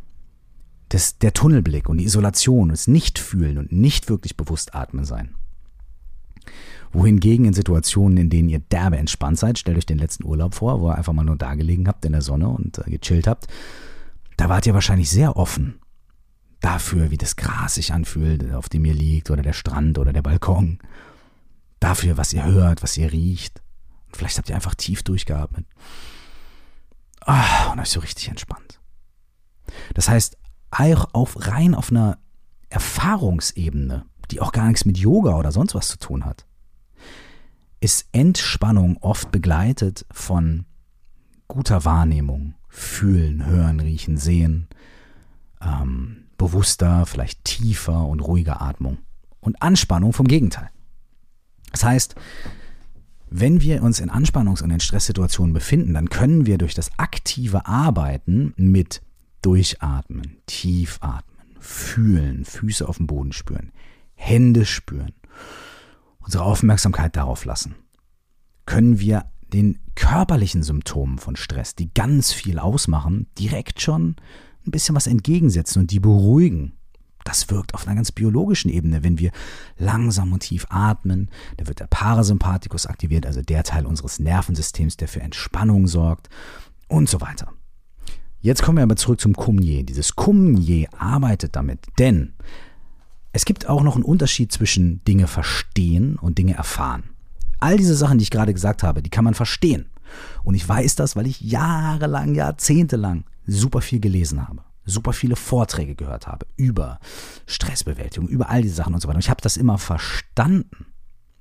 des, 0.92 1.18
der 1.18 1.34
Tunnelblick 1.34 1.90
und 1.90 1.98
die 1.98 2.06
Isolation, 2.06 2.70
das 2.70 2.88
Nicht-Fühlen 2.88 3.58
und 3.58 3.72
nicht 3.72 4.10
wirklich 4.10 4.38
bewusst 4.38 4.76
atmen 4.76 5.06
sein 5.06 5.36
wohingegen 6.94 7.46
in 7.46 7.54
Situationen, 7.54 8.18
in 8.18 8.30
denen 8.30 8.50
ihr 8.50 8.60
derbe 8.60 8.98
entspannt 8.98 9.40
seid, 9.40 9.58
stellt 9.58 9.78
euch 9.78 9.86
den 9.86 9.98
letzten 9.98 10.26
Urlaub 10.26 10.56
vor, 10.56 10.82
wo 10.82 10.90
ihr 10.90 10.96
einfach 10.96 11.14
mal 11.14 11.24
nur 11.24 11.38
da 11.38 11.56
gelegen 11.56 11.88
habt 11.88 12.06
in 12.06 12.12
der 12.12 12.22
Sonne 12.22 12.50
und 12.50 12.80
äh, 12.80 12.90
gechillt 12.90 13.28
habt, 13.28 13.48
da 14.38 14.50
wart 14.50 14.66
ihr 14.66 14.74
wahrscheinlich 14.74 15.10
sehr 15.10 15.38
offen 15.38 15.80
dafür, 16.62 17.12
wie 17.12 17.18
das 17.18 17.36
Gras 17.36 17.76
sich 17.76 17.94
anfühlt, 17.94 18.54
auf 18.54 18.70
dem 18.70 18.86
ihr 18.86 18.94
liegt, 18.94 19.30
oder 19.30 19.42
der 19.42 19.54
Strand 19.54 19.98
oder 19.98 20.14
der 20.14 20.22
Balkon. 20.22 20.80
Dafür, 21.80 22.18
was 22.18 22.34
ihr 22.34 22.46
hört, 22.46 22.84
was 22.84 22.98
ihr 22.98 23.12
riecht. 23.12 23.62
Und 24.08 24.18
vielleicht 24.18 24.38
habt 24.38 24.50
ihr 24.50 24.56
einfach 24.56 24.76
tief 24.76 25.04
durchgeatmet. 25.04 25.66
Ah, 27.22 27.72
und 27.72 27.80
euch 27.80 27.90
so 27.90 28.00
richtig 28.00 28.30
entspannt. 28.30 28.80
Das 29.94 30.08
heißt, 30.10 30.38
auch 30.72 31.14
auf, 31.14 31.48
rein 31.48 31.76
auf 31.76 31.92
einer 31.92 32.18
Erfahrungsebene, 32.70 34.06
die 34.32 34.40
auch 34.40 34.52
gar 34.52 34.68
nichts 34.68 34.86
mit 34.86 34.98
Yoga 34.98 35.36
oder 35.36 35.52
sonst 35.52 35.76
was 35.76 35.90
zu 35.90 35.98
tun 35.98 36.26
hat, 36.26 36.46
ist 37.82 38.08
Entspannung 38.12 38.98
oft 39.02 39.32
begleitet 39.32 40.06
von 40.12 40.66
guter 41.48 41.84
Wahrnehmung, 41.84 42.54
fühlen, 42.70 43.46
hören, 43.46 43.82
riechen, 43.82 44.18
sehen, 44.18 44.68
ähm, 45.62 46.28
bewusster, 46.38 47.06
vielleicht 47.06 47.44
tiefer 47.44 48.06
und 48.06 48.22
ruhiger 48.22 48.62
Atmung 48.62 49.00
und 49.42 49.62
Anspannung 49.62 50.14
vom 50.14 50.28
Gegenteil. 50.28 50.70
Das 51.72 51.84
heißt, 51.84 52.16
wenn 53.30 53.62
wir 53.62 53.82
uns 53.82 54.00
in 54.00 54.12
Anspannungs- 54.12 54.62
und 54.62 54.72
in 54.72 54.80
Stresssituationen 54.80 55.54
befinden, 55.54 55.94
dann 55.94 56.10
können 56.10 56.46
wir 56.46 56.58
durch 56.58 56.76
das 56.76 56.92
aktive 56.98 57.66
Arbeiten 57.66 58.54
mit 58.58 59.02
Durchatmen, 59.42 60.38
Tiefatmen, 60.46 61.58
Fühlen, 61.60 62.46
Füße 62.46 62.88
auf 62.88 62.98
dem 62.98 63.08
Boden 63.08 63.32
spüren, 63.32 63.72
Hände 64.14 64.66
spüren, 64.66 65.14
unsere 66.24 66.44
Aufmerksamkeit 66.44 67.16
darauf 67.16 67.46
lassen, 67.46 67.76
können 68.66 69.00
wir 69.00 69.26
den 69.54 69.80
körperlichen 69.96 70.64
Symptomen 70.64 71.18
von 71.18 71.36
Stress, 71.36 71.76
die 71.76 71.94
ganz 71.94 72.32
viel 72.32 72.58
ausmachen, 72.60 73.28
direkt 73.38 73.82
schon 73.82 74.16
ein 74.66 74.72
bisschen 74.72 74.96
was 74.96 75.08
entgegensetzen 75.08 75.82
und 75.82 75.92
die 75.92 76.00
beruhigen. 76.00 76.74
Das 77.24 77.50
wirkt 77.50 77.74
auf 77.76 77.86
einer 77.86 77.96
ganz 77.96 78.12
biologischen 78.12 78.72
Ebene, 78.72 79.04
wenn 79.04 79.20
wir 79.20 79.32
langsam 79.78 80.34
und 80.34 80.40
tief 80.40 80.66
atmen, 80.70 81.30
da 81.58 81.68
wird 81.68 81.80
der 81.80 81.88
Parasympathikus 81.88 82.88
aktiviert, 82.88 83.26
also 83.26 83.42
der 83.42 83.64
Teil 83.64 83.86
unseres 83.86 84.20
Nervensystems, 84.20 84.98
der 84.98 85.08
für 85.08 85.22
Entspannung 85.22 85.88
sorgt 85.88 86.30
und 86.88 87.10
so 87.10 87.22
weiter. 87.22 87.54
Jetzt 88.40 88.64
kommen 88.64 88.78
wir 88.78 88.84
aber 88.84 88.96
zurück 88.96 89.22
zum 89.22 89.36
Kumye. 89.36 89.84
Dieses 89.84 90.16
Kumye 90.16 90.88
arbeitet 90.98 91.56
damit, 91.56 91.86
denn 92.00 92.34
es 93.32 93.46
gibt 93.46 93.68
auch 93.68 93.84
noch 93.84 93.96
einen 93.96 94.04
Unterschied 94.04 94.52
zwischen 94.52 95.04
Dinge 95.06 95.28
verstehen 95.28 96.18
und 96.18 96.38
Dinge 96.38 96.54
erfahren. 96.54 97.04
All 97.60 97.78
diese 97.78 97.96
Sachen, 97.96 98.18
die 98.18 98.24
ich 98.24 98.32
gerade 98.32 98.54
gesagt 98.54 98.84
habe, 98.84 99.02
die 99.02 99.10
kann 99.10 99.24
man 99.24 99.34
verstehen. 99.34 99.90
Und 100.44 100.56
ich 100.56 100.68
weiß 100.68 100.96
das, 100.96 101.16
weil 101.16 101.28
ich 101.28 101.40
jahrelang, 101.42 102.36
jahrzehntelang 102.36 103.24
super 103.46 103.82
viel 103.82 104.00
gelesen 104.00 104.46
habe, 104.48 104.64
super 104.86 105.14
viele 105.14 105.36
Vorträge 105.36 105.96
gehört 105.96 106.28
habe 106.28 106.46
über 106.58 107.00
Stressbewältigung, 107.46 108.28
über 108.28 108.50
all 108.50 108.62
diese 108.62 108.76
Sachen 108.76 108.94
und 108.94 109.02
so 109.02 109.08
weiter. 109.08 109.18
Und 109.18 109.24
ich 109.24 109.30
habe 109.30 109.42
das 109.42 109.58
immer 109.58 109.78
verstanden. 109.78 110.88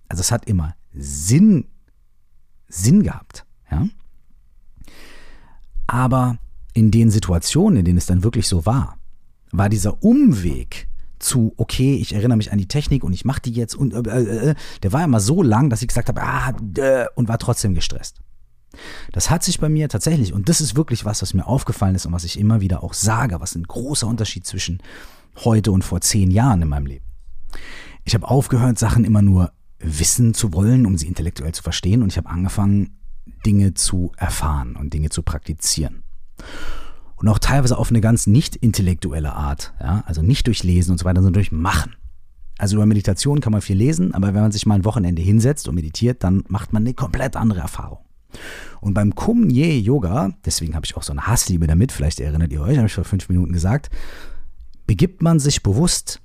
Also 0.08 0.20
es 0.20 0.30
hat 0.30 0.44
immer 0.44 0.74
Sinn, 0.92 1.66
Sinn 2.68 3.02
gehabt. 3.02 3.44
Ja? 3.70 3.86
Aber 5.86 6.38
in 6.74 6.90
den 6.90 7.10
Situationen, 7.10 7.80
in 7.80 7.84
denen 7.84 7.98
es 7.98 8.06
dann 8.06 8.22
wirklich 8.22 8.46
so 8.46 8.66
war, 8.66 8.96
war 9.50 9.68
dieser 9.68 10.02
Umweg 10.04 10.86
zu, 11.20 11.54
okay, 11.56 11.94
ich 11.94 12.14
erinnere 12.14 12.36
mich 12.36 12.52
an 12.52 12.58
die 12.58 12.68
Technik 12.68 13.04
und 13.04 13.12
ich 13.12 13.24
mache 13.24 13.42
die 13.42 13.52
jetzt 13.52 13.74
und 13.74 13.94
äh, 13.94 14.10
äh, 14.10 14.50
äh, 14.50 14.54
der 14.82 14.92
war 14.92 15.04
immer 15.04 15.20
so 15.20 15.42
lang, 15.42 15.70
dass 15.70 15.82
ich 15.82 15.88
gesagt 15.88 16.08
habe, 16.08 16.22
ah, 16.22 16.52
äh, 16.76 17.06
und 17.14 17.28
war 17.28 17.38
trotzdem 17.38 17.74
gestresst. 17.74 18.20
Das 19.12 19.30
hat 19.30 19.42
sich 19.42 19.60
bei 19.60 19.68
mir 19.68 19.88
tatsächlich, 19.88 20.32
und 20.32 20.48
das 20.48 20.60
ist 20.60 20.76
wirklich 20.76 21.04
was, 21.04 21.22
was 21.22 21.34
mir 21.34 21.46
aufgefallen 21.46 21.94
ist 21.94 22.06
und 22.06 22.12
was 22.12 22.24
ich 22.24 22.38
immer 22.38 22.60
wieder 22.60 22.82
auch 22.82 22.94
sage, 22.94 23.40
was 23.40 23.54
ein 23.54 23.64
großer 23.64 24.06
Unterschied 24.06 24.46
zwischen 24.46 24.82
heute 25.44 25.72
und 25.72 25.84
vor 25.84 26.00
zehn 26.00 26.30
Jahren 26.30 26.62
in 26.62 26.68
meinem 26.68 26.86
Leben. 26.86 27.04
Ich 28.04 28.14
habe 28.14 28.28
aufgehört, 28.28 28.78
Sachen 28.78 29.04
immer 29.04 29.22
nur 29.22 29.52
wissen 29.78 30.34
zu 30.34 30.52
wollen, 30.52 30.86
um 30.86 30.96
sie 30.96 31.06
intellektuell 31.06 31.52
zu 31.52 31.62
verstehen, 31.62 32.02
und 32.02 32.12
ich 32.12 32.16
habe 32.16 32.28
angefangen, 32.28 32.96
Dinge 33.44 33.74
zu 33.74 34.12
erfahren 34.16 34.76
und 34.76 34.92
Dinge 34.94 35.10
zu 35.10 35.22
praktizieren. 35.22 36.02
Und 37.20 37.28
auch 37.28 37.38
teilweise 37.38 37.76
auf 37.76 37.90
eine 37.90 38.00
ganz 38.00 38.26
nicht 38.26 38.56
intellektuelle 38.56 39.34
Art, 39.34 39.74
ja, 39.78 40.02
also 40.06 40.22
nicht 40.22 40.46
durch 40.46 40.64
Lesen 40.64 40.92
und 40.92 40.98
so 40.98 41.04
weiter, 41.04 41.20
sondern 41.20 41.34
durch 41.34 41.52
Machen. 41.52 41.94
Also 42.56 42.76
über 42.76 42.86
Meditation 42.86 43.40
kann 43.40 43.52
man 43.52 43.60
viel 43.60 43.76
lesen, 43.76 44.14
aber 44.14 44.28
wenn 44.28 44.40
man 44.40 44.52
sich 44.52 44.64
mal 44.64 44.76
ein 44.76 44.86
Wochenende 44.86 45.20
hinsetzt 45.20 45.68
und 45.68 45.74
meditiert, 45.74 46.24
dann 46.24 46.44
macht 46.48 46.72
man 46.72 46.82
eine 46.82 46.94
komplett 46.94 47.36
andere 47.36 47.60
Erfahrung. 47.60 47.98
Und 48.80 48.94
beim 48.94 49.14
Kumye 49.14 49.78
Yoga, 49.78 50.32
deswegen 50.46 50.74
habe 50.74 50.86
ich 50.86 50.96
auch 50.96 51.02
so 51.02 51.12
eine 51.12 51.26
Hassliebe 51.26 51.66
damit, 51.66 51.92
vielleicht 51.92 52.20
erinnert 52.20 52.52
ihr 52.52 52.62
euch, 52.62 52.78
habe 52.78 52.86
ich 52.86 52.94
vor 52.94 53.04
fünf 53.04 53.28
Minuten 53.28 53.52
gesagt, 53.52 53.90
begibt 54.86 55.20
man 55.20 55.40
sich 55.40 55.62
bewusst, 55.62 56.20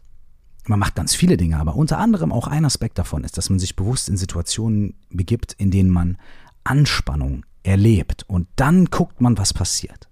man 0.65 0.79
macht 0.79 0.95
ganz 0.95 1.13
viele 1.13 1.35
Dinge, 1.35 1.57
aber 1.57 1.75
unter 1.75 1.97
anderem 1.97 2.31
auch 2.31 2.47
ein 2.47 2.63
Aspekt 2.63 2.97
davon 2.97 3.25
ist, 3.25 3.37
dass 3.37 3.49
man 3.49 3.59
sich 3.59 3.75
bewusst 3.75 4.07
in 4.07 4.15
Situationen 4.15 4.95
begibt, 5.09 5.53
in 5.53 5.71
denen 5.71 5.89
man 5.89 6.17
Anspannung 6.63 7.45
erlebt 7.63 8.23
und 8.27 8.47
dann 8.55 8.85
guckt 8.85 9.19
man, 9.19 9.37
was 9.37 9.53
passiert. 9.53 10.07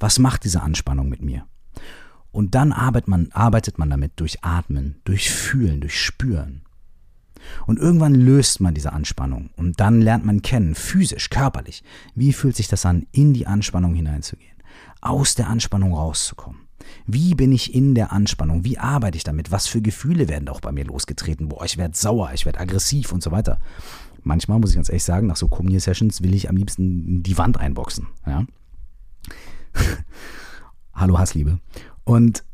Was 0.00 0.18
macht 0.18 0.44
diese 0.44 0.62
Anspannung 0.62 1.08
mit 1.08 1.22
mir? 1.22 1.46
Und 2.32 2.54
dann 2.54 2.72
arbeitet 2.72 3.08
man, 3.08 3.28
arbeitet 3.32 3.78
man 3.78 3.90
damit 3.90 4.12
durch 4.16 4.42
Atmen, 4.42 5.00
durch 5.04 5.30
Fühlen, 5.30 5.80
durch 5.80 6.00
Spüren. 6.00 6.62
Und 7.66 7.78
irgendwann 7.78 8.14
löst 8.14 8.60
man 8.60 8.74
diese 8.74 8.92
Anspannung 8.92 9.50
und 9.56 9.80
dann 9.80 10.00
lernt 10.00 10.24
man 10.24 10.42
kennen, 10.42 10.74
physisch, 10.74 11.30
körperlich, 11.30 11.82
wie 12.14 12.32
fühlt 12.32 12.56
sich 12.56 12.68
das 12.68 12.84
an, 12.84 13.06
in 13.12 13.32
die 13.32 13.46
Anspannung 13.46 13.94
hineinzugehen, 13.94 14.56
aus 15.00 15.34
der 15.34 15.48
Anspannung 15.48 15.94
rauszukommen. 15.94 16.68
Wie 17.06 17.34
bin 17.34 17.52
ich 17.52 17.74
in 17.74 17.94
der 17.94 18.12
Anspannung? 18.12 18.64
Wie 18.64 18.78
arbeite 18.78 19.16
ich 19.16 19.24
damit? 19.24 19.50
Was 19.50 19.66
für 19.66 19.82
Gefühle 19.82 20.28
werden 20.28 20.48
auch 20.48 20.60
bei 20.60 20.72
mir 20.72 20.84
losgetreten? 20.84 21.48
Boah, 21.48 21.64
ich 21.64 21.76
werde 21.76 21.96
sauer, 21.96 22.30
ich 22.34 22.46
werde 22.46 22.60
aggressiv 22.60 23.12
und 23.12 23.22
so 23.22 23.30
weiter. 23.30 23.58
Manchmal 24.22 24.58
muss 24.58 24.70
ich 24.70 24.76
ganz 24.76 24.88
ehrlich 24.88 25.04
sagen, 25.04 25.26
nach 25.26 25.36
so 25.36 25.48
Communier-Sessions 25.48 26.22
will 26.22 26.34
ich 26.34 26.48
am 26.48 26.56
liebsten 26.56 27.22
die 27.22 27.38
Wand 27.38 27.58
einboxen. 27.58 28.08
Ja? 28.26 28.44
Hallo 30.94 31.18
Hassliebe. 31.18 31.58
Und 32.04 32.44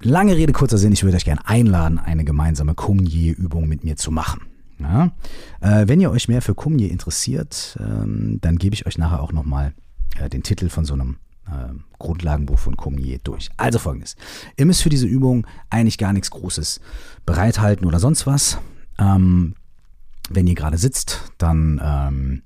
Lange 0.00 0.36
Rede, 0.36 0.52
kurzer 0.52 0.78
Sinn, 0.78 0.92
ich 0.92 1.02
würde 1.02 1.16
euch 1.16 1.24
gerne 1.24 1.46
einladen, 1.48 1.98
eine 1.98 2.24
gemeinsame 2.24 2.74
Kumye-Übung 2.74 3.66
mit 3.66 3.82
mir 3.82 3.96
zu 3.96 4.12
machen. 4.12 4.42
Ja? 4.78 5.10
Äh, 5.60 5.88
wenn 5.88 6.00
ihr 6.00 6.12
euch 6.12 6.28
mehr 6.28 6.40
für 6.40 6.54
Kumye 6.54 6.86
interessiert, 6.86 7.76
ähm, 7.80 8.38
dann 8.40 8.58
gebe 8.58 8.74
ich 8.74 8.86
euch 8.86 8.96
nachher 8.96 9.20
auch 9.20 9.32
nochmal 9.32 9.74
äh, 10.20 10.28
den 10.28 10.44
Titel 10.44 10.68
von 10.68 10.84
so 10.84 10.94
einem 10.94 11.16
äh, 11.46 11.74
Grundlagenbuch 11.98 12.60
von 12.60 12.76
Kumye 12.76 13.18
durch. 13.24 13.50
Also 13.56 13.80
folgendes. 13.80 14.14
Ihr 14.56 14.66
müsst 14.66 14.82
für 14.82 14.88
diese 14.88 15.06
Übung 15.06 15.48
eigentlich 15.68 15.98
gar 15.98 16.12
nichts 16.12 16.30
Großes 16.30 16.80
bereithalten 17.26 17.84
oder 17.84 17.98
sonst 17.98 18.24
was. 18.24 18.58
Ähm, 19.00 19.54
wenn 20.30 20.46
ihr 20.46 20.54
gerade 20.54 20.78
sitzt, 20.78 21.32
dann 21.38 21.80
ähm, 21.82 22.42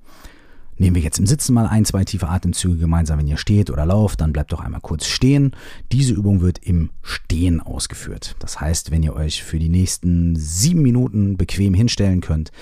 Nehmen 0.78 0.96
wir 0.96 1.02
jetzt 1.02 1.18
im 1.18 1.26
Sitzen 1.26 1.54
mal 1.54 1.66
ein, 1.66 1.84
zwei 1.84 2.04
tiefe 2.04 2.28
Atemzüge 2.28 2.76
gemeinsam, 2.76 3.18
wenn 3.18 3.28
ihr 3.28 3.36
steht 3.36 3.70
oder 3.70 3.86
lauft, 3.86 4.20
dann 4.20 4.32
bleibt 4.32 4.52
doch 4.52 4.60
einmal 4.60 4.80
kurz 4.80 5.06
stehen. 5.06 5.52
Diese 5.92 6.14
Übung 6.14 6.40
wird 6.40 6.58
im 6.58 6.90
Stehen 7.02 7.60
ausgeführt. 7.60 8.36
Das 8.38 8.60
heißt, 8.60 8.90
wenn 8.90 9.02
ihr 9.02 9.14
euch 9.14 9.42
für 9.44 9.58
die 9.58 9.68
nächsten 9.68 10.34
sieben 10.34 10.82
Minuten 10.82 11.36
bequem 11.36 11.74
hinstellen 11.74 12.20
könnt, 12.20 12.52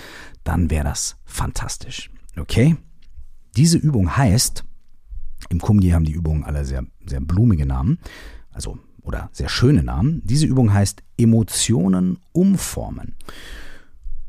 dann 0.45 0.71
wäre 0.71 0.85
das 0.85 1.17
fantastisch. 1.25 2.11
Okay? 2.37 2.77
Diese 3.57 3.79
Übung 3.79 4.17
heißt, 4.17 4.65
im 5.49 5.61
Kumdi 5.61 5.91
haben 5.91 6.05
die 6.05 6.13
Übungen 6.13 6.45
alle 6.45 6.65
sehr, 6.65 6.85
sehr 7.07 7.21
blumige 7.21 7.67
Namen, 7.67 7.99
also 8.51 8.79
oder 9.03 9.31
sehr 9.33 9.49
schöne 9.49 9.83
Namen. 9.83 10.23
Diese 10.25 10.47
Übung 10.47 10.73
heißt 10.73 11.03
Emotionen 11.17 12.19
umformen. 12.33 13.15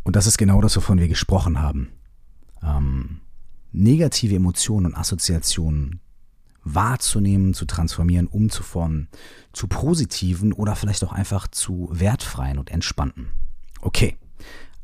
Und 0.04 0.16
das 0.16 0.28
ist 0.28 0.38
genau 0.38 0.62
das, 0.62 0.76
wovon 0.78 1.00
wir 1.00 1.08
gesprochen 1.08 1.62
haben. 1.62 1.90
Ähm, 2.64 3.21
negative 3.72 4.36
Emotionen 4.36 4.88
und 4.88 4.96
Assoziationen 4.96 6.02
wahrzunehmen, 6.64 7.54
zu 7.54 7.66
transformieren, 7.66 8.28
umzuformen 8.28 9.10
zu 9.54 9.68
positiven 9.68 10.54
oder 10.54 10.76
vielleicht 10.76 11.04
auch 11.04 11.12
einfach 11.12 11.48
zu 11.48 11.90
wertfreien 11.92 12.60
und 12.60 12.70
entspannten. 12.70 13.32
Okay, 13.82 14.18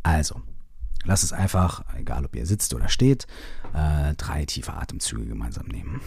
also 0.04 0.42
lass 1.04 1.24
es 1.24 1.34
einfach, 1.34 1.84
egal 1.96 2.26
ob 2.26 2.36
ihr 2.36 2.46
sitzt 2.46 2.74
oder 2.74 2.90
steht, 2.90 3.28
äh, 3.74 4.16
drei 4.16 4.46
tiefe 4.46 4.74
Atemzüge 4.74 5.26
gemeinsam 5.26 5.68
nehmen. 5.68 6.02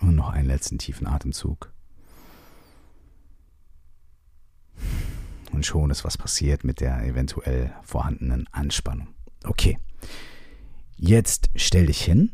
Und 0.00 0.14
noch 0.14 0.30
einen 0.30 0.46
letzten 0.46 0.78
tiefen 0.78 1.06
Atemzug. 1.06 1.75
Und 5.56 5.64
schon 5.64 5.88
ist 5.88 6.04
was 6.04 6.18
passiert 6.18 6.64
mit 6.64 6.80
der 6.80 7.02
eventuell 7.06 7.72
vorhandenen 7.82 8.46
Anspannung. 8.52 9.08
Okay, 9.42 9.78
jetzt 10.98 11.48
stell 11.56 11.86
dich 11.86 12.02
hin 12.02 12.30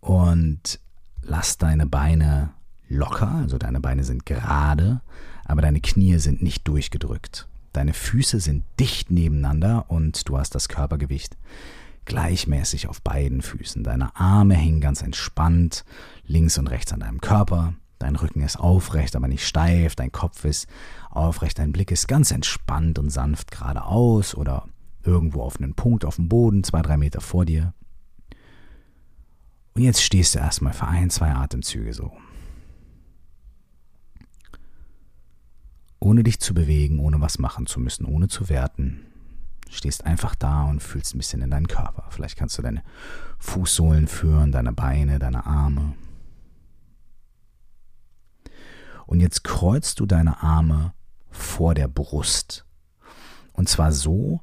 und 0.00 0.80
lass 1.22 1.58
deine 1.58 1.86
Beine 1.86 2.54
locker, 2.88 3.28
also 3.28 3.56
deine 3.56 3.78
Beine 3.78 4.02
sind 4.02 4.26
gerade, 4.26 5.00
aber 5.44 5.62
deine 5.62 5.80
Knie 5.80 6.18
sind 6.18 6.42
nicht 6.42 6.66
durchgedrückt. 6.66 7.46
Deine 7.72 7.92
Füße 7.92 8.40
sind 8.40 8.64
dicht 8.80 9.12
nebeneinander 9.12 9.88
und 9.88 10.28
du 10.28 10.38
hast 10.38 10.56
das 10.56 10.68
Körpergewicht 10.68 11.36
gleichmäßig 12.04 12.88
auf 12.88 13.00
beiden 13.00 13.42
Füßen. 13.42 13.84
Deine 13.84 14.16
Arme 14.16 14.56
hängen 14.56 14.80
ganz 14.80 15.02
entspannt 15.02 15.84
links 16.24 16.58
und 16.58 16.66
rechts 16.66 16.92
an 16.92 16.98
deinem 16.98 17.20
Körper. 17.20 17.74
Dein 18.02 18.16
Rücken 18.16 18.42
ist 18.42 18.58
aufrecht, 18.58 19.14
aber 19.14 19.28
nicht 19.28 19.46
steif. 19.46 19.94
Dein 19.94 20.10
Kopf 20.10 20.44
ist 20.44 20.66
aufrecht. 21.10 21.60
Dein 21.60 21.70
Blick 21.70 21.92
ist 21.92 22.08
ganz 22.08 22.32
entspannt 22.32 22.98
und 22.98 23.10
sanft 23.10 23.52
geradeaus 23.52 24.34
oder 24.34 24.66
irgendwo 25.04 25.42
auf 25.42 25.60
einen 25.60 25.74
Punkt 25.74 26.04
auf 26.04 26.16
dem 26.16 26.28
Boden, 26.28 26.64
zwei, 26.64 26.82
drei 26.82 26.96
Meter 26.96 27.20
vor 27.20 27.44
dir. 27.44 27.74
Und 29.74 29.82
jetzt 29.82 30.02
stehst 30.02 30.34
du 30.34 30.40
erstmal 30.40 30.72
für 30.72 30.88
ein, 30.88 31.10
zwei 31.10 31.30
Atemzüge 31.30 31.94
so. 31.94 32.12
Ohne 36.00 36.24
dich 36.24 36.40
zu 36.40 36.54
bewegen, 36.54 36.98
ohne 36.98 37.20
was 37.20 37.38
machen 37.38 37.66
zu 37.66 37.78
müssen, 37.78 38.04
ohne 38.04 38.26
zu 38.26 38.48
werten. 38.48 39.06
Stehst 39.70 40.04
einfach 40.04 40.34
da 40.34 40.64
und 40.64 40.82
fühlst 40.82 41.14
ein 41.14 41.18
bisschen 41.18 41.40
in 41.40 41.50
deinen 41.50 41.68
Körper. 41.68 42.06
Vielleicht 42.10 42.36
kannst 42.36 42.58
du 42.58 42.62
deine 42.62 42.82
Fußsohlen 43.38 44.08
führen, 44.08 44.50
deine 44.50 44.72
Beine, 44.72 45.20
deine 45.20 45.46
Arme. 45.46 45.94
Und 49.12 49.20
jetzt 49.20 49.44
kreuzt 49.44 50.00
du 50.00 50.06
deine 50.06 50.42
Arme 50.42 50.94
vor 51.30 51.74
der 51.74 51.86
Brust. 51.86 52.64
Und 53.52 53.68
zwar 53.68 53.92
so, 53.92 54.40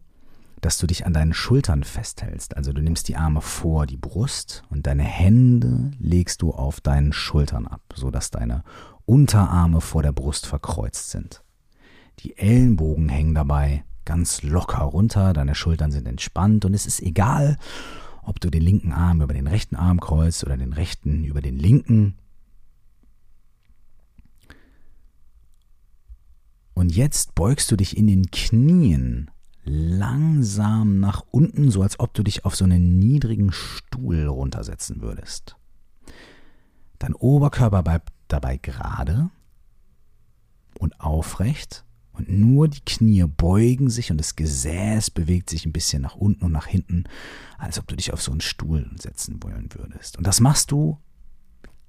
dass 0.62 0.78
du 0.78 0.86
dich 0.86 1.08
an 1.08 1.14
deinen 1.14 1.34
Schultern 1.34 1.84
festhältst. 1.84 2.56
Also 2.56 2.72
du 2.72 2.84
nimmst 2.84 3.08
die 3.08 3.16
Arme 3.16 3.42
vor 3.42 3.88
die 3.88 3.98
Brust 3.98 4.64
und 4.70 4.86
deine 4.86 5.02
Hände 5.02 5.90
legst 5.98 6.44
du 6.44 6.52
auf 6.52 6.82
deinen 6.82 7.14
Schultern 7.14 7.66
ab, 7.66 7.82
sodass 7.96 8.30
deine 8.30 8.64
Unterarme 9.08 9.82
vor 9.82 10.04
der 10.04 10.12
Brust 10.12 10.46
verkreuzt 10.46 11.10
sind. 11.10 11.42
Die 12.20 12.38
Ellenbogen 12.38 13.10
hängen 13.10 13.34
dabei 13.34 13.84
ganz 14.06 14.44
locker 14.44 14.84
runter, 14.84 15.34
deine 15.34 15.56
Schultern 15.56 15.92
sind 15.92 16.08
entspannt 16.08 16.64
und 16.64 16.76
es 16.76 16.86
ist 16.86 17.02
egal, 17.02 17.58
ob 18.22 18.40
du 18.40 18.52
den 18.52 18.62
linken 18.62 18.94
Arm 18.94 19.24
über 19.24 19.34
den 19.34 19.48
rechten 19.48 19.78
Arm 19.78 20.00
kreuzt 20.00 20.44
oder 20.44 20.58
den 20.58 20.74
rechten 20.74 21.24
über 21.24 21.42
den 21.42 21.58
linken. 21.58 22.20
Und 26.80 26.96
jetzt 26.96 27.36
beugst 27.36 27.70
du 27.72 27.76
dich 27.76 27.98
in 27.98 28.08
den 28.08 28.32
Knien 28.32 29.30
langsam 29.66 31.02
nach 31.02 31.26
unten, 31.30 31.72
so 31.72 31.82
als 31.82 32.00
ob 32.00 32.14
du 32.14 32.24
dich 32.24 32.46
auf 32.46 32.56
so 32.56 32.64
einen 32.64 33.00
niedrigen 33.00 33.52
Stuhl 33.52 34.28
runtersetzen 34.28 35.02
würdest. 35.02 35.58
Dein 36.98 37.14
Oberkörper 37.14 37.84
bleibt 37.84 38.14
dabei 38.30 38.56
gerade 38.56 39.30
und 40.80 41.02
aufrecht 41.02 41.84
und 42.14 42.30
nur 42.30 42.70
die 42.70 42.86
Knie 42.86 43.26
beugen 43.26 43.90
sich 43.90 44.10
und 44.10 44.18
das 44.18 44.38
Gesäß 44.38 45.12
bewegt 45.12 45.50
sich 45.50 45.66
ein 45.66 45.74
bisschen 45.74 46.02
nach 46.02 46.16
unten 46.16 46.46
und 46.46 46.54
nach 46.54 46.68
hinten, 46.68 47.04
als 47.58 47.78
ob 47.78 47.88
du 47.88 47.98
dich 47.98 48.14
auf 48.14 48.22
so 48.22 48.32
einen 48.32 48.40
Stuhl 48.40 48.90
setzen 48.98 49.44
wollen 49.44 49.68
würdest. 49.74 50.18
Und 50.18 50.26
das 50.26 50.40
machst 50.40 50.72
du 50.72 50.98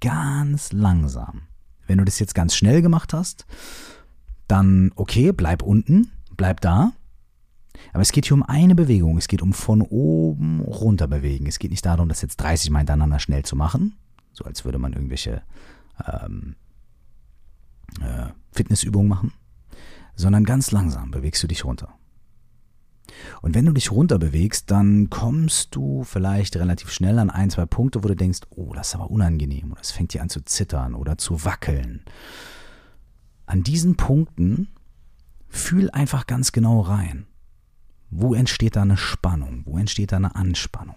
ganz 0.01 0.73
langsam. 0.73 1.43
Wenn 1.87 1.99
du 1.99 2.03
das 2.03 2.19
jetzt 2.19 2.35
ganz 2.35 2.57
schnell 2.57 2.81
gemacht 2.81 3.13
hast, 3.13 3.45
dann 4.51 4.91
okay, 4.95 5.31
bleib 5.31 5.63
unten, 5.63 6.11
bleib 6.35 6.61
da. 6.61 6.91
Aber 7.93 8.01
es 8.01 8.11
geht 8.11 8.25
hier 8.25 8.35
um 8.35 8.43
eine 8.43 8.75
Bewegung. 8.75 9.17
Es 9.17 9.27
geht 9.27 9.41
um 9.41 9.53
von 9.53 9.81
oben 9.81 10.59
runter 10.59 11.07
bewegen. 11.07 11.47
Es 11.47 11.57
geht 11.57 11.71
nicht 11.71 11.85
darum, 11.85 12.09
das 12.09 12.21
jetzt 12.21 12.37
30 12.37 12.69
Mal 12.69 12.79
hintereinander 12.79 13.19
schnell 13.19 13.43
zu 13.43 13.55
machen, 13.55 13.95
so 14.33 14.43
als 14.43 14.65
würde 14.65 14.77
man 14.77 14.93
irgendwelche 14.93 15.41
ähm, 16.05 16.55
äh, 18.01 18.27
Fitnessübungen 18.51 19.07
machen, 19.07 19.33
sondern 20.15 20.43
ganz 20.43 20.71
langsam 20.71 21.11
bewegst 21.11 21.41
du 21.41 21.47
dich 21.47 21.63
runter. 21.65 21.93
Und 23.41 23.55
wenn 23.55 23.65
du 23.65 23.71
dich 23.71 23.91
runter 23.91 24.19
bewegst, 24.19 24.69
dann 24.71 25.09
kommst 25.09 25.75
du 25.75 26.03
vielleicht 26.03 26.55
relativ 26.57 26.91
schnell 26.91 27.19
an 27.19 27.29
ein, 27.29 27.49
zwei 27.49 27.65
Punkte, 27.65 28.03
wo 28.03 28.07
du 28.07 28.15
denkst, 28.15 28.41
oh, 28.51 28.73
das 28.73 28.89
ist 28.89 28.95
aber 28.95 29.11
unangenehm 29.11 29.71
oder 29.71 29.81
es 29.81 29.91
fängt 29.91 30.13
dir 30.13 30.21
an 30.21 30.29
zu 30.29 30.41
zittern 30.41 30.93
oder 30.93 31.17
zu 31.17 31.43
wackeln. 31.43 32.03
An 33.45 33.63
diesen 33.63 33.97
Punkten 33.97 34.69
fühl 35.47 35.89
einfach 35.91 36.27
ganz 36.27 36.51
genau 36.51 36.81
rein. 36.81 37.25
Wo 38.09 38.33
entsteht 38.33 38.75
da 38.75 38.81
eine 38.81 38.97
Spannung? 38.97 39.63
Wo 39.65 39.77
entsteht 39.77 40.11
da 40.11 40.17
eine 40.17 40.35
Anspannung? 40.35 40.95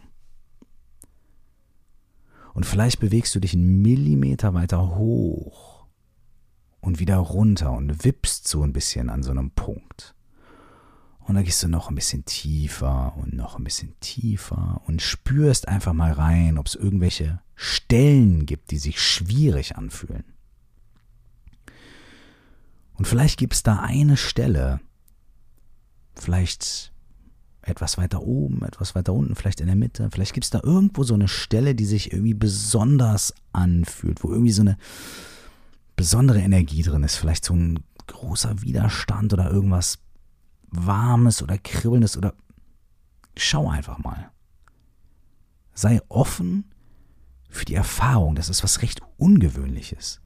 Und 2.54 2.66
vielleicht 2.66 3.00
bewegst 3.00 3.34
du 3.34 3.40
dich 3.40 3.54
einen 3.54 3.82
Millimeter 3.82 4.54
weiter 4.54 4.96
hoch 4.96 5.86
und 6.80 7.00
wieder 7.00 7.16
runter 7.16 7.72
und 7.72 8.04
wippst 8.04 8.46
so 8.46 8.62
ein 8.62 8.72
bisschen 8.72 9.10
an 9.10 9.22
so 9.22 9.30
einem 9.30 9.50
Punkt. 9.50 10.14
Und 11.20 11.36
dann 11.36 11.44
gehst 11.44 11.62
du 11.62 11.68
noch 11.68 11.88
ein 11.88 11.94
bisschen 11.94 12.24
tiefer 12.26 13.16
und 13.16 13.32
noch 13.32 13.56
ein 13.56 13.64
bisschen 13.64 13.98
tiefer 14.00 14.82
und 14.86 15.00
spürst 15.00 15.68
einfach 15.68 15.94
mal 15.94 16.12
rein, 16.12 16.58
ob 16.58 16.66
es 16.66 16.74
irgendwelche 16.74 17.40
Stellen 17.54 18.44
gibt, 18.44 18.70
die 18.70 18.78
sich 18.78 19.00
schwierig 19.00 19.76
anfühlen. 19.76 20.33
Und 22.94 23.06
vielleicht 23.06 23.38
gibt 23.38 23.54
es 23.54 23.62
da 23.62 23.80
eine 23.80 24.16
Stelle, 24.16 24.80
vielleicht 26.14 26.92
etwas 27.62 27.98
weiter 27.98 28.22
oben, 28.22 28.62
etwas 28.64 28.94
weiter 28.94 29.12
unten, 29.12 29.34
vielleicht 29.34 29.60
in 29.60 29.66
der 29.66 29.76
Mitte, 29.76 30.10
vielleicht 30.10 30.34
gibt 30.34 30.44
es 30.44 30.50
da 30.50 30.60
irgendwo 30.62 31.02
so 31.02 31.14
eine 31.14 31.28
Stelle, 31.28 31.74
die 31.74 31.86
sich 31.86 32.12
irgendwie 32.12 32.34
besonders 32.34 33.34
anfühlt, 33.52 34.22
wo 34.22 34.30
irgendwie 34.30 34.52
so 34.52 34.62
eine 34.62 34.76
besondere 35.96 36.40
Energie 36.40 36.82
drin 36.82 37.04
ist, 37.04 37.16
vielleicht 37.16 37.44
so 37.44 37.54
ein 37.54 37.80
großer 38.06 38.62
Widerstand 38.62 39.32
oder 39.32 39.50
irgendwas 39.50 39.98
Warmes 40.70 41.42
oder 41.42 41.56
Kribbelndes 41.56 42.16
oder 42.16 42.34
schau 43.36 43.68
einfach 43.68 43.98
mal. 43.98 44.30
Sei 45.72 46.00
offen 46.08 46.70
für 47.48 47.64
die 47.64 47.74
Erfahrung, 47.74 48.34
das 48.34 48.48
ist 48.48 48.62
was 48.62 48.82
recht 48.82 49.00
Ungewöhnliches. 49.16 50.20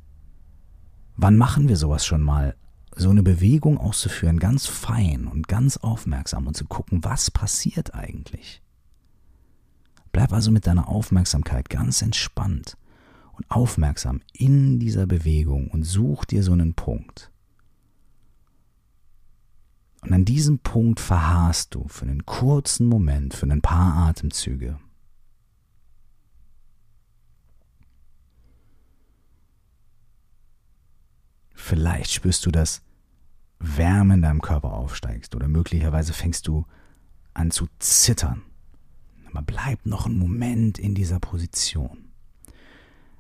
Wann 1.21 1.37
machen 1.37 1.69
wir 1.69 1.77
sowas 1.77 2.07
schon 2.07 2.23
mal? 2.23 2.55
So 2.95 3.11
eine 3.11 3.25
Bewegung 3.25 3.77
auszuführen, 3.77 4.39
ganz 4.39 4.67
fein 4.67 5.27
und 5.27 5.49
ganz 5.49 5.77
aufmerksam 5.77 6.47
und 6.47 6.57
zu 6.57 6.65
gucken, 6.65 7.03
was 7.03 7.33
passiert 7.33 7.93
eigentlich. 7.93 8.63
Bleib 10.13 10.33
also 10.33 10.53
mit 10.53 10.69
deiner 10.69 10.89
Aufmerksamkeit 10.89 11.71
ganz 11.71 12.03
entspannt 12.03 12.77
und 13.33 13.51
aufmerksam 13.51 14.21
in 14.33 14.79
dieser 14.79 15.09
Bewegung 15.09 15.69
und 15.73 15.83
such 15.83 16.25
dir 16.25 16.45
so 16.45 16.53
einen 16.53 16.75
Punkt. 16.75 17.33
Und 20.03 20.13
an 20.13 20.25
diesem 20.25 20.61
Punkt 20.61 21.01
verharrst 21.01 21.75
du 21.75 21.89
für 21.89 22.05
einen 22.05 22.27
kurzen 22.27 22.87
Moment, 22.87 23.35
für 23.35 23.47
ein 23.47 23.61
paar 23.61 24.09
Atemzüge. 24.09 24.79
Vielleicht 31.61 32.13
spürst 32.13 32.47
du, 32.47 32.53
dass 32.53 32.83
Wärme 33.59 34.15
in 34.15 34.23
deinem 34.23 34.41
Körper 34.41 34.73
aufsteigst 34.73 35.35
oder 35.35 35.49
möglicherweise 35.49 36.13
fängst 36.13 36.47
du 36.47 36.65
an 37.35 37.51
zu 37.51 37.67
zittern. 37.81 38.43
Aber 39.29 39.43
bleib 39.43 39.85
noch 39.85 40.07
einen 40.07 40.21
Moment 40.21 40.79
in 40.79 40.95
dieser 40.95 41.19
Position. 41.19 42.13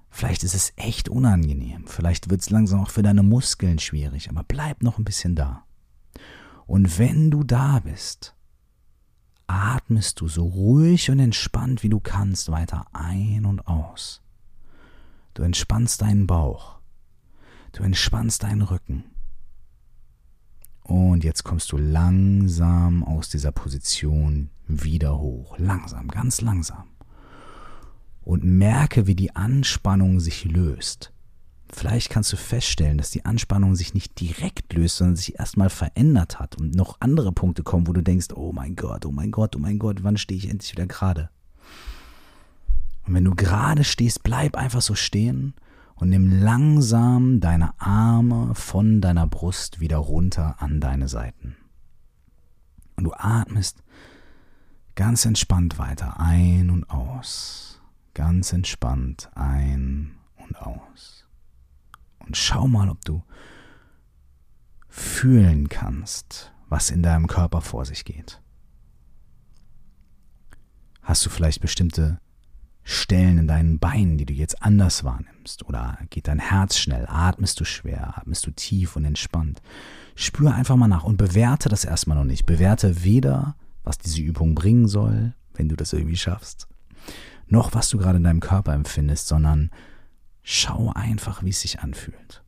Vielleicht 0.09 0.45
ist 0.45 0.55
es 0.55 0.73
echt 0.77 1.09
unangenehm, 1.09 1.87
vielleicht 1.89 2.31
wird 2.31 2.41
es 2.41 2.49
langsam 2.49 2.81
auch 2.81 2.91
für 2.91 3.03
deine 3.03 3.25
Muskeln 3.25 3.81
schwierig, 3.81 4.31
aber 4.31 4.45
bleib 4.45 4.83
noch 4.83 4.99
ein 4.99 5.05
bisschen 5.05 5.35
da. 5.35 5.65
Und 6.67 6.99
wenn 6.99 7.33
du 7.33 7.43
da 7.43 7.81
bist, 7.81 8.37
atmest 9.49 10.21
du 10.21 10.29
so 10.29 10.47
ruhig 10.47 11.11
und 11.11 11.19
entspannt 11.19 11.83
wie 11.83 11.89
du 11.89 11.99
kannst 11.99 12.51
weiter 12.53 12.87
ein 12.93 13.45
und 13.45 13.67
aus. 13.67 14.23
Du 15.35 15.43
entspannst 15.43 16.01
deinen 16.03 16.27
Bauch. 16.29 16.78
Du 17.73 17.83
entspannst 17.83 18.43
deinen 18.43 18.63
Rücken. 18.63 19.05
Und 20.83 21.23
jetzt 21.23 21.45
kommst 21.45 21.71
du 21.73 21.77
langsam 21.77 23.05
aus 23.05 23.29
dieser 23.29 23.53
Position 23.53 24.51
wieder 24.67 25.19
hoch. 25.19 25.59
Langsam, 25.59 26.09
ganz 26.09 26.41
langsam. 26.41 26.85
Und 28.23 28.45
merke, 28.45 29.07
wie 29.07 29.15
die 29.15 29.37
Anspannung 29.37 30.21
sich 30.21 30.45
löst. 30.45 31.13
Vielleicht 31.71 32.09
kannst 32.09 32.33
du 32.33 32.39
feststellen, 32.39 32.97
dass 32.97 33.11
die 33.11 33.27
Anspannung 33.27 33.77
sich 33.77 33.93
nicht 33.93 34.19
direkt 34.19 34.73
löst, 34.73 34.97
sondern 34.97 35.17
sich 35.17 35.39
erstmal 35.39 35.69
verändert 35.69 36.41
hat 36.41 36.57
und 36.57 36.75
noch 36.75 36.97
andere 37.01 37.33
Punkte 37.33 37.63
kommen, 37.63 37.87
wo 37.87 37.93
du 37.93 38.03
denkst, 38.03 38.29
oh 38.35 38.53
mein 38.53 38.75
Gott, 38.75 39.05
oh 39.05 39.13
mein 39.13 39.31
Gott, 39.31 39.55
oh 39.57 39.59
mein 39.59 39.79
Gott, 39.79 40.03
wann 40.03 40.17
stehe 40.17 40.39
ich 40.39 40.49
endlich 40.49 40.73
wieder 40.73 40.87
gerade? 40.87 41.29
Und 43.07 43.13
wenn 43.15 43.25
du 43.25 43.35
gerade 43.35 43.85
stehst, 43.85 44.23
bleib 44.23 44.57
einfach 44.57 44.81
so 44.81 44.95
stehen 44.95 45.53
und 45.99 46.11
nimm 46.11 46.31
langsam 46.31 47.41
deine 47.41 47.79
Arme 47.81 48.55
von 48.55 49.01
deiner 49.01 49.27
Brust 49.27 49.81
wieder 49.81 49.99
runter 49.99 50.57
an 50.59 50.81
deine 50.81 51.09
Seiten. 51.09 51.57
Und 52.97 53.05
du 53.05 53.13
atmest 53.13 53.83
ganz 54.95 55.25
entspannt 55.25 55.79
weiter 55.79 56.19
ein 56.21 56.71
und 56.71 56.89
aus. 56.91 57.81
Ganz 58.15 58.53
entspannt 58.53 59.31
ein 59.35 60.17
und 60.37 60.61
aus. 60.61 61.27
Und 62.19 62.37
schau 62.37 62.67
mal, 62.67 62.89
ob 62.89 63.05
du 63.05 63.23
fühlen 64.89 65.69
kannst, 65.69 66.53
was 66.69 66.91
in 66.91 67.03
deinem 67.03 67.27
Körper 67.27 67.61
vor 67.61 67.85
sich 67.85 68.05
geht. 68.05 68.41
Hast 71.03 71.25
du 71.25 71.31
vielleicht 71.31 71.61
bestimmte 71.61 72.21
Stellen 72.91 73.39
in 73.39 73.49
deinen 73.49 73.79
Beinen, 73.79 74.17
die 74.17 74.25
du 74.25 74.33
jetzt 74.33 74.63
anders 74.63 75.05
wahrnimmst? 75.05 75.65
Oder 75.67 75.99
geht 76.11 76.29
dein 76.29 76.39
Herz 76.39 76.79
schnell? 76.79 77.07
Atmest 77.09 77.61
du 77.61 77.65
schwer? 77.65 78.17
Atmest 78.17 78.47
du 78.47 78.51
tief 78.51 78.97
und 78.97 79.05
entspannt? 79.05 79.61
Spür 80.15 80.55
einfach 80.55 80.77
mal 80.77 80.89
nach 80.89 81.05
und 81.05 81.17
bewerte 81.17 81.69
das 81.69 81.85
erstmal 81.85 82.17
noch 82.17 82.25
nicht. 82.25 82.47
Bewerte 82.47 83.05
weder, 83.05 83.57
was 83.85 83.99
diese 83.99 84.23
Übung 84.23 84.55
bringen 84.55 84.89
soll, 84.89 85.35
wenn 85.55 85.69
du 85.69 85.77
das 85.77 85.93
irgendwie 85.93 86.17
schaffst, 86.17 86.67
noch 87.47 87.75
was 87.75 87.89
du 87.91 87.99
gerade 87.99 88.19
in 88.19 88.25
deinem 88.25 88.41
Körper 88.41 88.73
empfindest, 88.73 89.29
sondern 89.29 89.71
Schau 90.51 90.91
einfach, 90.95 91.45
wie 91.45 91.51
es 91.51 91.61
sich 91.61 91.81
anfühlt. 91.81 92.43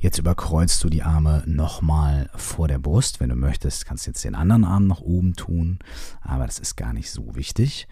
Jetzt 0.00 0.18
überkreuzt 0.18 0.84
du 0.84 0.88
die 0.88 1.02
Arme 1.02 1.42
nochmal 1.46 2.30
vor 2.36 2.68
der 2.68 2.78
Brust. 2.78 3.18
Wenn 3.18 3.30
du 3.30 3.34
möchtest, 3.34 3.84
kannst 3.84 4.06
du 4.06 4.10
jetzt 4.10 4.22
den 4.22 4.36
anderen 4.36 4.64
Arm 4.64 4.86
nach 4.86 5.00
oben 5.00 5.34
tun, 5.34 5.80
aber 6.20 6.46
das 6.46 6.60
ist 6.60 6.76
gar 6.76 6.92
nicht 6.92 7.10
so 7.10 7.34
wichtig. 7.34 7.88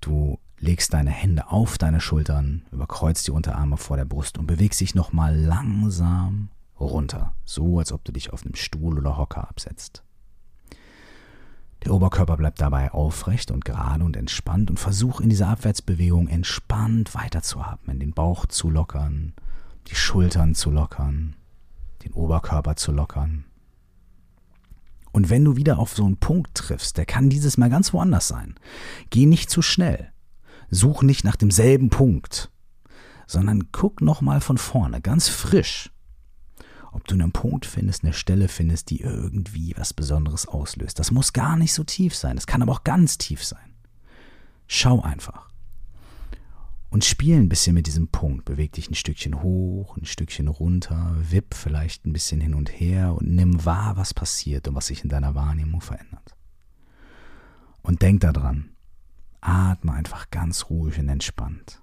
Du 0.00 0.38
legst 0.60 0.94
deine 0.94 1.10
Hände 1.10 1.50
auf 1.50 1.76
deine 1.76 2.00
Schultern, 2.00 2.62
überkreuzt 2.70 3.26
die 3.26 3.32
Unterarme 3.32 3.76
vor 3.76 3.96
der 3.96 4.04
Brust 4.04 4.38
und 4.38 4.46
bewegst 4.46 4.80
dich 4.80 4.94
nochmal 4.94 5.36
langsam 5.36 6.50
runter, 6.78 7.34
so 7.44 7.80
als 7.80 7.90
ob 7.90 8.04
du 8.04 8.12
dich 8.12 8.32
auf 8.32 8.44
einem 8.44 8.54
Stuhl 8.54 8.96
oder 8.96 9.16
Hocker 9.16 9.48
absetzt. 9.48 10.04
Der 11.84 11.92
Oberkörper 11.92 12.36
bleibt 12.36 12.60
dabei 12.60 12.92
aufrecht 12.92 13.50
und 13.50 13.64
gerade 13.64 14.04
und 14.04 14.16
entspannt 14.16 14.70
und 14.70 14.78
versuch 14.78 15.20
in 15.20 15.28
dieser 15.28 15.48
Abwärtsbewegung 15.48 16.28
entspannt 16.28 17.16
weiterzuatmen, 17.16 17.98
den 17.98 18.12
Bauch 18.12 18.46
zu 18.46 18.70
lockern, 18.70 19.32
die 19.88 19.96
Schultern 19.96 20.54
zu 20.54 20.70
lockern, 20.70 21.34
den 22.08 22.14
Oberkörper 22.14 22.76
zu 22.76 22.92
lockern. 22.92 23.44
Und 25.12 25.30
wenn 25.30 25.44
du 25.44 25.56
wieder 25.56 25.78
auf 25.78 25.94
so 25.94 26.04
einen 26.04 26.18
Punkt 26.18 26.54
triffst, 26.54 26.96
der 26.96 27.06
kann 27.06 27.30
dieses 27.30 27.56
Mal 27.56 27.70
ganz 27.70 27.92
woanders 27.92 28.28
sein. 28.28 28.54
Geh 29.10 29.26
nicht 29.26 29.50
zu 29.50 29.62
schnell. 29.62 30.12
Such 30.70 31.02
nicht 31.02 31.24
nach 31.24 31.36
demselben 31.36 31.88
Punkt, 31.88 32.50
sondern 33.26 33.72
guck 33.72 34.02
nochmal 34.02 34.40
von 34.40 34.58
vorne, 34.58 35.00
ganz 35.00 35.28
frisch. 35.28 35.90
ob 36.92 37.06
du 37.06 37.14
einen 37.14 37.32
Punkt 37.32 37.66
findest, 37.66 38.04
eine 38.04 38.12
Stelle 38.12 38.48
findest, 38.48 38.90
die 38.90 39.00
irgendwie 39.00 39.74
was 39.76 39.94
Besonderes 39.94 40.46
auslöst. 40.46 40.98
Das 40.98 41.10
muss 41.10 41.32
gar 41.32 41.56
nicht 41.56 41.72
so 41.72 41.84
tief 41.84 42.14
sein, 42.14 42.36
es 42.36 42.46
kann 42.46 42.62
aber 42.62 42.72
auch 42.72 42.84
ganz 42.84 43.18
tief 43.18 43.44
sein. 43.44 43.74
Schau 44.66 45.00
einfach. 45.00 45.48
Und 46.90 47.04
spiel 47.04 47.36
ein 47.36 47.50
bisschen 47.50 47.74
mit 47.74 47.86
diesem 47.86 48.08
Punkt. 48.08 48.46
Beweg 48.46 48.72
dich 48.72 48.90
ein 48.90 48.94
Stückchen 48.94 49.42
hoch, 49.42 49.96
ein 49.96 50.06
Stückchen 50.06 50.48
runter, 50.48 51.14
wipp 51.18 51.54
vielleicht 51.54 52.06
ein 52.06 52.12
bisschen 52.12 52.40
hin 52.40 52.54
und 52.54 52.70
her 52.70 53.14
und 53.14 53.28
nimm 53.28 53.64
wahr, 53.64 53.96
was 53.96 54.14
passiert 54.14 54.68
und 54.68 54.74
was 54.74 54.86
sich 54.86 55.02
in 55.02 55.10
deiner 55.10 55.34
Wahrnehmung 55.34 55.82
verändert. 55.82 56.34
Und 57.82 58.00
denk 58.00 58.20
daran, 58.20 58.70
atme 59.40 59.92
einfach 59.92 60.30
ganz 60.30 60.70
ruhig 60.70 60.98
und 60.98 61.08
entspannt. 61.08 61.82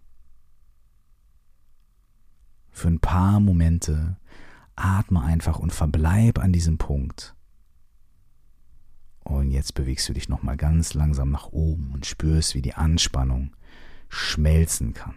Für 2.71 2.87
ein 2.87 2.99
paar 2.99 3.39
Momente 3.39 4.17
atme 4.75 5.21
einfach 5.21 5.59
und 5.59 5.71
verbleib 5.71 6.39
an 6.39 6.51
diesem 6.51 6.77
Punkt. 6.77 7.35
Und 9.23 9.51
jetzt 9.51 9.73
bewegst 9.73 10.07
du 10.09 10.13
dich 10.13 10.29
nochmal 10.29 10.57
ganz 10.57 10.93
langsam 10.93 11.31
nach 11.31 11.47
oben 11.47 11.91
und 11.93 12.05
spürst, 12.05 12.53
wie 12.53 12.61
die 12.61 12.73
Anspannung 12.73 13.55
schmelzen 14.09 14.93
kann. 14.93 15.15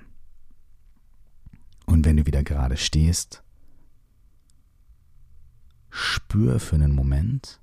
Und 1.86 2.04
wenn 2.04 2.16
du 2.16 2.26
wieder 2.26 2.42
gerade 2.42 2.76
stehst, 2.76 3.42
spür 5.90 6.60
für 6.60 6.74
einen 6.76 6.94
Moment 6.94 7.60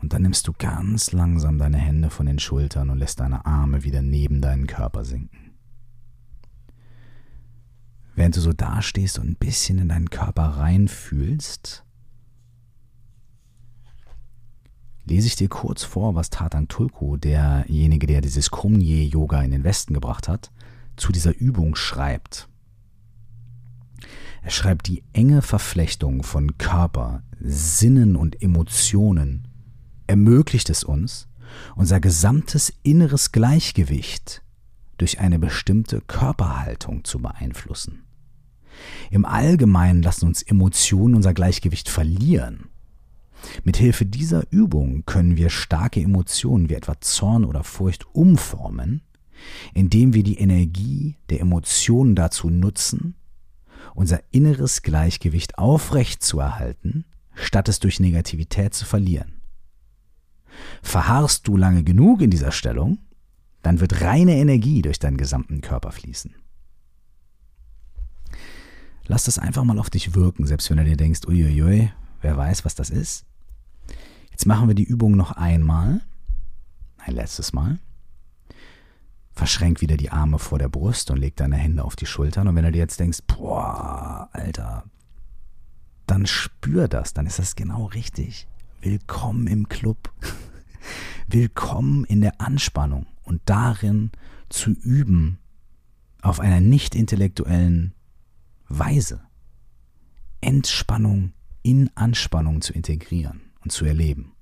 und 0.00 0.12
dann 0.12 0.22
nimmst 0.22 0.46
du 0.46 0.52
ganz 0.52 1.12
langsam 1.12 1.58
deine 1.58 1.78
Hände 1.78 2.10
von 2.10 2.26
den 2.26 2.38
Schultern 2.38 2.90
und 2.90 2.98
lässt 2.98 3.20
deine 3.20 3.44
Arme 3.46 3.82
wieder 3.82 4.02
neben 4.02 4.40
deinen 4.40 4.66
Körper 4.66 5.04
sinken. 5.04 5.52
Während 8.14 8.36
du 8.36 8.40
so 8.40 8.52
dastehst 8.52 9.18
und 9.18 9.28
ein 9.28 9.36
bisschen 9.36 9.78
in 9.78 9.88
deinen 9.88 10.10
Körper 10.10 10.44
reinfühlst, 10.44 11.85
lese 15.06 15.28
ich 15.28 15.36
dir 15.36 15.48
kurz 15.48 15.84
vor, 15.84 16.14
was 16.14 16.30
Tatang 16.30 16.68
Tulku, 16.68 17.16
derjenige, 17.16 18.06
der 18.06 18.20
dieses 18.20 18.50
Kumye-Yoga 18.50 19.42
in 19.42 19.52
den 19.52 19.64
Westen 19.64 19.94
gebracht 19.94 20.28
hat, 20.28 20.50
zu 20.96 21.12
dieser 21.12 21.36
Übung 21.36 21.76
schreibt. 21.76 22.48
Er 24.42 24.50
schreibt, 24.50 24.86
die 24.88 25.02
enge 25.12 25.42
Verflechtung 25.42 26.22
von 26.22 26.58
Körper, 26.58 27.22
Sinnen 27.40 28.16
und 28.16 28.42
Emotionen 28.42 29.48
ermöglicht 30.06 30.70
es 30.70 30.84
uns, 30.84 31.28
unser 31.74 32.00
gesamtes 32.00 32.72
inneres 32.82 33.32
Gleichgewicht 33.32 34.42
durch 34.98 35.20
eine 35.20 35.38
bestimmte 35.38 36.00
Körperhaltung 36.00 37.04
zu 37.04 37.20
beeinflussen. 37.20 38.02
Im 39.10 39.24
Allgemeinen 39.24 40.02
lassen 40.02 40.26
uns 40.26 40.42
Emotionen 40.42 41.14
unser 41.14 41.34
Gleichgewicht 41.34 41.88
verlieren. 41.88 42.68
Mithilfe 43.64 44.06
dieser 44.06 44.44
Übung 44.50 45.04
können 45.06 45.36
wir 45.36 45.50
starke 45.50 46.00
Emotionen 46.00 46.68
wie 46.68 46.74
etwa 46.74 47.00
Zorn 47.00 47.44
oder 47.44 47.64
Furcht 47.64 48.06
umformen, 48.14 49.02
indem 49.74 50.14
wir 50.14 50.22
die 50.22 50.38
Energie 50.38 51.16
der 51.30 51.40
Emotionen 51.40 52.14
dazu 52.14 52.50
nutzen, 52.50 53.14
unser 53.94 54.20
inneres 54.30 54.82
Gleichgewicht 54.82 55.58
aufrecht 55.58 56.22
zu 56.22 56.40
erhalten, 56.40 57.04
statt 57.34 57.68
es 57.68 57.78
durch 57.78 58.00
Negativität 58.00 58.74
zu 58.74 58.84
verlieren. 58.84 59.40
Verharrst 60.82 61.46
du 61.46 61.56
lange 61.56 61.84
genug 61.84 62.22
in 62.22 62.30
dieser 62.30 62.52
Stellung, 62.52 62.98
dann 63.62 63.80
wird 63.80 64.00
reine 64.00 64.36
Energie 64.36 64.80
durch 64.82 64.98
deinen 64.98 65.16
gesamten 65.16 65.60
Körper 65.60 65.92
fließen. 65.92 66.34
Lass 69.06 69.24
das 69.24 69.38
einfach 69.38 69.64
mal 69.64 69.78
auf 69.78 69.90
dich 69.90 70.14
wirken, 70.14 70.46
selbst 70.46 70.70
wenn 70.70 70.78
du 70.78 70.84
dir 70.84 70.96
denkst, 70.96 71.26
uiuiui, 71.26 71.90
wer 72.22 72.36
weiß, 72.36 72.64
was 72.64 72.74
das 72.74 72.90
ist. 72.90 73.25
Jetzt 74.36 74.44
machen 74.44 74.68
wir 74.68 74.74
die 74.74 74.84
Übung 74.84 75.16
noch 75.16 75.32
einmal, 75.32 76.02
ein 76.98 77.14
letztes 77.14 77.54
Mal. 77.54 77.78
Verschränk 79.32 79.80
wieder 79.80 79.96
die 79.96 80.10
Arme 80.10 80.38
vor 80.38 80.58
der 80.58 80.68
Brust 80.68 81.10
und 81.10 81.16
leg 81.16 81.36
deine 81.36 81.56
Hände 81.56 81.82
auf 81.82 81.96
die 81.96 82.04
Schultern. 82.04 82.46
Und 82.46 82.54
wenn 82.54 82.64
du 82.64 82.70
dir 82.70 82.80
jetzt 82.80 83.00
denkst, 83.00 83.20
boah, 83.26 84.28
Alter, 84.32 84.84
dann 86.06 86.26
spür 86.26 86.86
das, 86.86 87.14
dann 87.14 87.24
ist 87.24 87.38
das 87.38 87.56
genau 87.56 87.86
richtig. 87.86 88.46
Willkommen 88.82 89.46
im 89.46 89.70
Club. 89.70 90.12
Willkommen 91.28 92.04
in 92.04 92.20
der 92.20 92.38
Anspannung 92.38 93.06
und 93.22 93.40
darin 93.46 94.10
zu 94.50 94.72
üben, 94.72 95.38
auf 96.20 96.40
einer 96.40 96.60
nicht 96.60 96.94
intellektuellen 96.94 97.94
Weise 98.68 99.22
Entspannung 100.42 101.32
in 101.62 101.90
Anspannung 101.96 102.60
zu 102.60 102.74
integrieren 102.74 103.45
und 103.66 103.70
zu 103.70 103.84
erleben. 103.84 104.32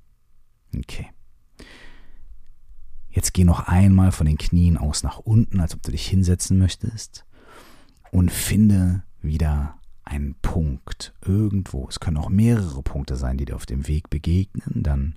Okay. 0.76 1.10
Jetzt 3.08 3.32
geh 3.32 3.44
noch 3.44 3.68
einmal 3.68 4.12
von 4.12 4.26
den 4.26 4.36
Knien 4.36 4.76
aus 4.76 5.02
nach 5.02 5.18
unten, 5.18 5.60
als 5.60 5.74
ob 5.74 5.82
du 5.82 5.92
dich 5.92 6.06
hinsetzen 6.06 6.58
möchtest 6.58 7.24
und 8.10 8.30
finde 8.30 9.02
wieder 9.22 9.78
einen 10.02 10.34
Punkt 10.42 11.14
irgendwo. 11.22 11.88
Es 11.88 12.00
können 12.00 12.18
auch 12.18 12.28
mehrere 12.28 12.82
Punkte 12.82 13.16
sein, 13.16 13.38
die 13.38 13.46
dir 13.46 13.56
auf 13.56 13.64
dem 13.64 13.88
Weg 13.88 14.10
begegnen. 14.10 14.82
Dann 14.82 15.16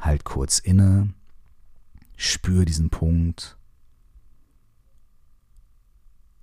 halt 0.00 0.24
kurz 0.24 0.58
inne, 0.58 1.14
spür 2.16 2.64
diesen 2.64 2.90
Punkt 2.90 3.56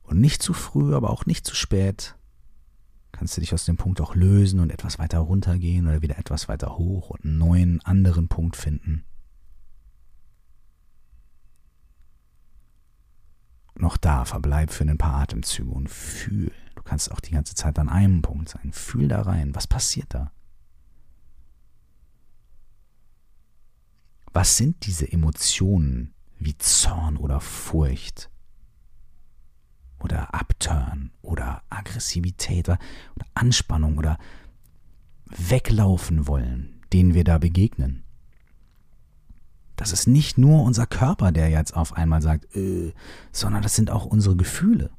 und 0.04 0.22
nicht 0.22 0.42
zu 0.42 0.54
früh, 0.54 0.96
aber 0.96 1.10
auch 1.10 1.26
nicht 1.26 1.46
zu 1.46 1.56
spät 1.56 2.16
kannst 3.16 3.38
du 3.38 3.42
dich 3.42 3.54
aus 3.54 3.66
dem 3.66 3.78
Punkt 3.78 4.02
auch 4.02 4.14
lösen 4.14 4.60
und 4.60 4.72
etwas 4.72 5.00
weiter 5.00 5.20
runtergehen 5.20 5.88
oder 5.88 6.02
wieder 6.02 6.18
etwas 6.18 6.48
weiter 6.48 6.78
hoch 6.78 7.10
und 7.10 7.24
einen 7.24 7.38
neuen 7.38 7.82
anderen 7.82 8.28
Punkt 8.28 8.56
finden. 8.56 9.06
Noch 13.78 13.98
da, 13.98 14.26
verbleib 14.26 14.72
für 14.72 14.84
ein 14.84 14.98
paar 14.98 15.22
Atemzüge 15.22 15.70
und 15.70 15.90
fühl. 15.90 16.52
Du 16.76 16.84
kannst 16.84 17.12
auch 17.12 17.20
die 17.20 17.32
ganze 17.32 17.56
Zeit 17.56 17.78
an 17.78 17.90
einem 17.90 18.22
Punkt 18.22 18.50
sein. 18.50 18.72
Fühl 18.72 19.08
da 19.08 19.22
rein. 19.22 19.54
Was 19.56 19.68
passiert 19.68 20.14
da? 20.14 20.32
Was 24.32 24.58
sind 24.58 24.86
diese 24.86 25.12
Emotionen 25.12 26.14
wie 26.38 26.58
Zorn 26.58 27.18
oder 27.18 27.40
Furcht? 27.40 28.30
Oder 30.00 30.34
Upturn 30.34 31.12
oder 31.22 31.62
Aggressivität 31.70 32.70
oder, 32.70 32.80
Anspannung 33.34 33.98
oder 33.98 34.18
weglaufen 35.26 36.28
wollen, 36.28 36.82
denen 36.94 37.14
wir 37.14 37.24
da 37.24 37.38
begegnen. 37.38 38.04
Das 39.76 39.92
ist 39.92 40.08
nicht 40.08 40.38
nur 40.38 40.64
unser 40.64 40.88
Körper, 40.88 41.32
der 41.32 41.50
jetzt 41.50 41.76
auf 41.76 41.94
einmal 41.94 42.22
sagt, 42.22 42.56
äh, 42.56 42.94
sondern 43.32 43.62
das 43.62 43.76
sind 43.76 43.92
auch 43.92 44.06
unsere 44.06 44.36
Gefühle. 44.36 44.92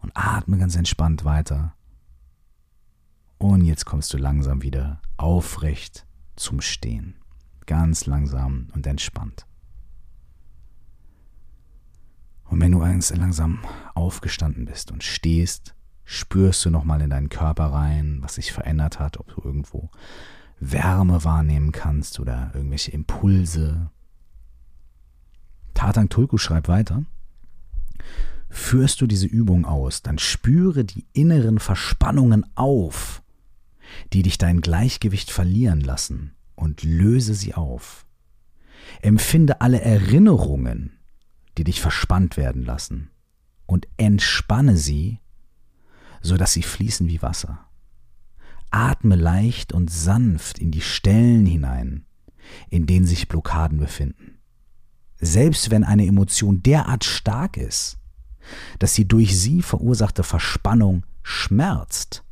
Und 0.00 0.12
atme 0.14 0.58
ganz 0.58 0.76
entspannt 0.76 1.24
weiter. 1.24 1.74
Und 3.38 3.64
jetzt 3.64 3.84
kommst 3.84 4.12
du 4.12 4.18
langsam 4.18 4.62
wieder 4.62 5.00
aufrecht 5.16 6.06
zum 6.36 6.60
Stehen. 6.60 7.16
Ganz 7.66 8.06
langsam 8.06 8.68
und 8.74 8.86
entspannt. 8.86 9.47
Und 12.48 12.60
wenn 12.60 12.72
du 12.72 12.78
ganz 12.78 13.14
langsam 13.14 13.60
aufgestanden 13.94 14.64
bist 14.64 14.90
und 14.90 15.04
stehst, 15.04 15.74
spürst 16.04 16.64
du 16.64 16.70
nochmal 16.70 17.02
in 17.02 17.10
deinen 17.10 17.28
Körper 17.28 17.66
rein, 17.66 18.18
was 18.20 18.36
sich 18.36 18.52
verändert 18.52 18.98
hat, 18.98 19.18
ob 19.18 19.28
du 19.34 19.42
irgendwo 19.44 19.90
Wärme 20.60 21.24
wahrnehmen 21.24 21.72
kannst 21.72 22.18
oder 22.18 22.50
irgendwelche 22.54 22.90
Impulse. 22.92 23.90
Tatang 25.74 26.08
Tulku 26.08 26.38
schreibt 26.38 26.68
weiter. 26.68 27.04
Führst 28.50 29.00
du 29.00 29.06
diese 29.06 29.26
Übung 29.26 29.66
aus, 29.66 30.02
dann 30.02 30.18
spüre 30.18 30.84
die 30.84 31.06
inneren 31.12 31.58
Verspannungen 31.58 32.46
auf, 32.56 33.22
die 34.12 34.22
dich 34.22 34.38
dein 34.38 34.62
Gleichgewicht 34.62 35.30
verlieren 35.30 35.80
lassen 35.80 36.34
und 36.54 36.82
löse 36.82 37.34
sie 37.34 37.54
auf. 37.54 38.06
Empfinde 39.02 39.60
alle 39.60 39.82
Erinnerungen, 39.82 40.97
die 41.58 41.64
dich 41.64 41.80
verspannt 41.80 42.36
werden 42.36 42.64
lassen, 42.64 43.10
und 43.66 43.88
entspanne 43.96 44.76
sie, 44.76 45.20
so 46.22 46.36
dass 46.36 46.52
sie 46.52 46.62
fließen 46.62 47.08
wie 47.08 47.20
Wasser. 47.20 47.66
Atme 48.70 49.16
leicht 49.16 49.72
und 49.72 49.90
sanft 49.90 50.58
in 50.58 50.70
die 50.70 50.80
Stellen 50.80 51.46
hinein, 51.46 52.06
in 52.70 52.86
denen 52.86 53.06
sich 53.06 53.28
Blockaden 53.28 53.78
befinden. 53.78 54.38
Selbst 55.18 55.70
wenn 55.70 55.84
eine 55.84 56.06
Emotion 56.06 56.62
derart 56.62 57.04
stark 57.04 57.56
ist, 57.56 57.98
dass 58.78 58.94
die 58.94 59.08
durch 59.08 59.38
sie 59.38 59.62
verursachte 59.62 60.22
Verspannung 60.22 61.04
schmerzt, 61.22 62.24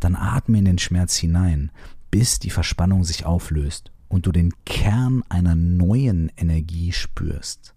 dann 0.00 0.16
atme 0.16 0.58
in 0.58 0.64
den 0.64 0.78
Schmerz 0.78 1.16
hinein, 1.16 1.70
bis 2.10 2.38
die 2.38 2.50
Verspannung 2.50 3.04
sich 3.04 3.26
auflöst 3.26 3.92
und 4.08 4.26
du 4.26 4.32
den 4.32 4.52
Kern 4.64 5.22
einer 5.28 5.54
neuen 5.54 6.32
Energie 6.36 6.92
spürst. 6.92 7.74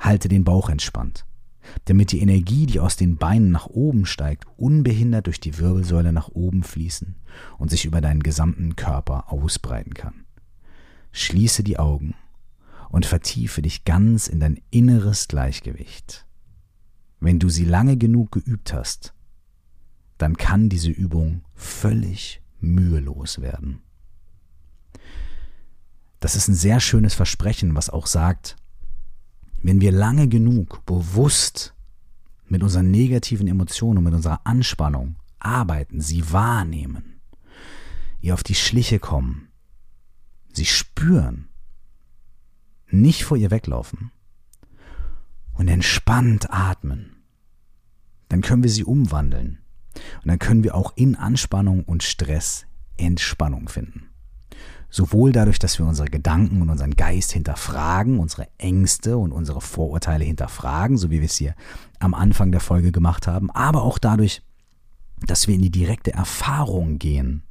Halte 0.00 0.28
den 0.28 0.44
Bauch 0.44 0.68
entspannt. 0.68 1.24
damit 1.86 2.12
die 2.12 2.20
Energie, 2.20 2.66
die 2.66 2.80
aus 2.80 2.96
den 2.96 3.16
Beinen 3.16 3.50
nach 3.50 3.66
oben 3.66 4.06
steigt, 4.06 4.46
unbehindert 4.56 5.26
durch 5.26 5.40
die 5.40 5.58
Wirbelsäule 5.58 6.12
nach 6.12 6.28
oben 6.28 6.62
fließen 6.62 7.16
und 7.58 7.70
sich 7.70 7.84
über 7.84 8.00
deinen 8.00 8.22
gesamten 8.22 8.76
Körper 8.76 9.32
ausbreiten 9.32 9.94
kann. 9.94 10.24
Schließe 11.12 11.62
die 11.62 11.78
Augen 11.78 12.14
und 12.90 13.06
vertiefe 13.06 13.62
dich 13.62 13.84
ganz 13.84 14.28
in 14.28 14.40
dein 14.40 14.60
inneres 14.70 15.28
Gleichgewicht. 15.28 16.26
Wenn 17.20 17.38
du 17.38 17.48
sie 17.48 17.64
lange 17.64 17.96
genug 17.96 18.32
geübt 18.32 18.72
hast, 18.72 19.14
dann 20.18 20.36
kann 20.36 20.68
diese 20.68 20.90
Übung 20.90 21.42
völlig 21.54 22.42
mühelos 22.60 23.40
werden. 23.40 23.80
Das 26.20 26.36
ist 26.36 26.48
ein 26.48 26.54
sehr 26.54 26.80
schönes 26.80 27.14
Versprechen, 27.14 27.74
was 27.74 27.90
auch 27.90 28.06
sagt, 28.06 28.56
wenn 29.64 29.80
wir 29.80 29.92
lange 29.92 30.28
genug 30.28 30.84
bewusst 30.84 31.74
mit 32.48 32.62
unseren 32.62 32.90
negativen 32.90 33.48
Emotionen 33.48 33.98
und 33.98 34.04
mit 34.04 34.12
unserer 34.12 34.46
Anspannung 34.46 35.16
arbeiten, 35.38 36.02
sie 36.02 36.30
wahrnehmen, 36.32 37.22
ihr 38.20 38.34
auf 38.34 38.42
die 38.42 38.54
Schliche 38.54 38.98
kommen, 38.98 39.48
sie 40.52 40.66
spüren, 40.66 41.48
nicht 42.90 43.24
vor 43.24 43.38
ihr 43.38 43.50
weglaufen 43.50 44.10
und 45.54 45.68
entspannt 45.68 46.50
atmen, 46.50 47.24
dann 48.28 48.42
können 48.42 48.62
wir 48.62 48.70
sie 48.70 48.84
umwandeln 48.84 49.60
und 49.94 50.28
dann 50.28 50.38
können 50.38 50.62
wir 50.62 50.74
auch 50.74 50.92
in 50.94 51.16
Anspannung 51.16 51.84
und 51.84 52.02
Stress 52.02 52.66
Entspannung 52.98 53.70
finden. 53.70 54.13
Sowohl 54.94 55.32
dadurch, 55.32 55.58
dass 55.58 55.80
wir 55.80 55.86
unsere 55.86 56.06
Gedanken 56.06 56.62
und 56.62 56.70
unseren 56.70 56.92
Geist 56.92 57.32
hinterfragen, 57.32 58.20
unsere 58.20 58.46
Ängste 58.58 59.18
und 59.18 59.32
unsere 59.32 59.60
Vorurteile 59.60 60.24
hinterfragen, 60.24 60.98
so 60.98 61.10
wie 61.10 61.18
wir 61.18 61.26
es 61.26 61.34
hier 61.34 61.56
am 61.98 62.14
Anfang 62.14 62.52
der 62.52 62.60
Folge 62.60 62.92
gemacht 62.92 63.26
haben, 63.26 63.50
aber 63.50 63.82
auch 63.82 63.98
dadurch, 63.98 64.42
dass 65.26 65.48
wir 65.48 65.56
in 65.56 65.62
die 65.62 65.72
direkte 65.72 66.12
Erfahrung 66.12 67.00
gehen. 67.00 67.42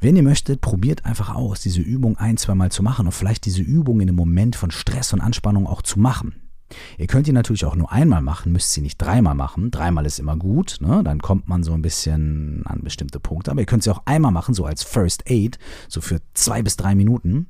Wenn 0.00 0.16
ihr 0.16 0.24
möchtet, 0.24 0.60
probiert 0.60 1.06
einfach 1.06 1.36
aus, 1.36 1.60
diese 1.60 1.82
Übung 1.82 2.16
ein, 2.16 2.36
zweimal 2.36 2.72
zu 2.72 2.82
machen 2.82 3.06
und 3.06 3.12
vielleicht 3.12 3.46
diese 3.46 3.62
Übung 3.62 4.00
in 4.00 4.08
einem 4.08 4.16
Moment 4.16 4.56
von 4.56 4.72
Stress 4.72 5.12
und 5.12 5.20
Anspannung 5.20 5.68
auch 5.68 5.82
zu 5.82 6.00
machen. 6.00 6.49
Ihr 6.98 7.06
könnt 7.06 7.26
die 7.26 7.32
natürlich 7.32 7.64
auch 7.64 7.74
nur 7.74 7.90
einmal 7.90 8.22
machen, 8.22 8.52
müsst 8.52 8.72
sie 8.72 8.80
nicht 8.80 8.98
dreimal 8.98 9.34
machen. 9.34 9.70
Dreimal 9.70 10.06
ist 10.06 10.18
immer 10.18 10.36
gut, 10.36 10.78
ne? 10.80 11.02
dann 11.04 11.20
kommt 11.20 11.48
man 11.48 11.62
so 11.62 11.72
ein 11.72 11.82
bisschen 11.82 12.62
an 12.66 12.80
bestimmte 12.82 13.20
Punkte. 13.20 13.50
Aber 13.50 13.60
ihr 13.60 13.66
könnt 13.66 13.82
sie 13.82 13.90
auch 13.90 14.02
einmal 14.04 14.32
machen, 14.32 14.54
so 14.54 14.64
als 14.64 14.82
First 14.82 15.28
Aid, 15.28 15.58
so 15.88 16.00
für 16.00 16.20
zwei 16.34 16.62
bis 16.62 16.76
drei 16.76 16.94
Minuten 16.94 17.46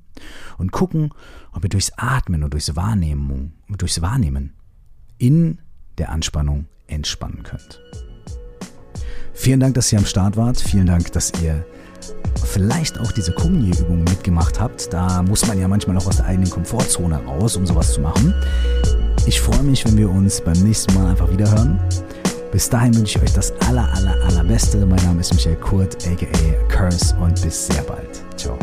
und 0.59 0.73
gucken, 0.73 1.13
ob 1.53 1.65
ihr 1.65 1.71
durchs 1.71 1.93
Atmen 1.97 2.43
und 2.45 2.53
durchs 2.53 2.77
Wahrnehmen, 2.77 3.55
durchs 3.69 4.01
Wahrnehmen 4.03 4.55
in 5.19 5.59
der 5.99 6.11
Anspannung 6.11 6.67
entspannen 6.87 7.43
könnt. 7.43 7.81
Vielen 9.35 9.61
Dank, 9.61 9.75
dass 9.75 9.93
ihr 9.93 9.99
am 9.99 10.07
Start 10.07 10.37
wart. 10.37 10.61
Vielen 10.61 10.87
Dank, 10.87 11.13
dass 11.13 11.33
ihr 11.43 11.65
vielleicht 12.45 12.99
auch 12.99 13.13
diese 13.13 13.33
Kumni-Übung 13.33 14.05
mitgemacht 14.05 14.61
habt. 14.61 14.93
Da 14.93 15.23
muss 15.23 15.47
man 15.47 15.59
ja 15.59 15.69
manchmal 15.69 15.97
auch 15.97 16.07
aus 16.07 16.17
der 16.17 16.27
eigenen 16.27 16.51
Komfortzone 16.51 17.25
raus, 17.25 17.57
um 17.57 17.67
sowas 17.67 17.93
zu 17.95 18.01
machen. 18.01 18.35
Ich 19.27 19.41
freue 19.41 19.63
mich, 19.63 19.85
wenn 19.85 19.97
wir 19.97 20.11
uns 20.11 20.41
beim 20.41 20.59
nächsten 20.63 20.95
Mal 20.95 21.11
einfach 21.11 21.31
wieder 21.31 21.51
hören. 21.51 21.81
Bis 22.53 22.69
dahin 22.69 22.95
wünsche 22.97 23.19
ich 23.19 23.25
euch 23.25 23.33
das 23.33 23.53
aller, 23.69 23.89
aller, 23.95 24.17
allerbeste. 24.25 24.85
Mein 24.85 25.03
Name 25.05 25.21
ist 25.21 25.33
Michael 25.33 25.57
Kurt, 25.57 25.97
aka 26.07 26.27
Curse 26.69 27.15
und 27.21 27.41
bis 27.43 27.67
sehr 27.67 27.83
bald. 27.83 28.23
Ciao. 28.37 28.59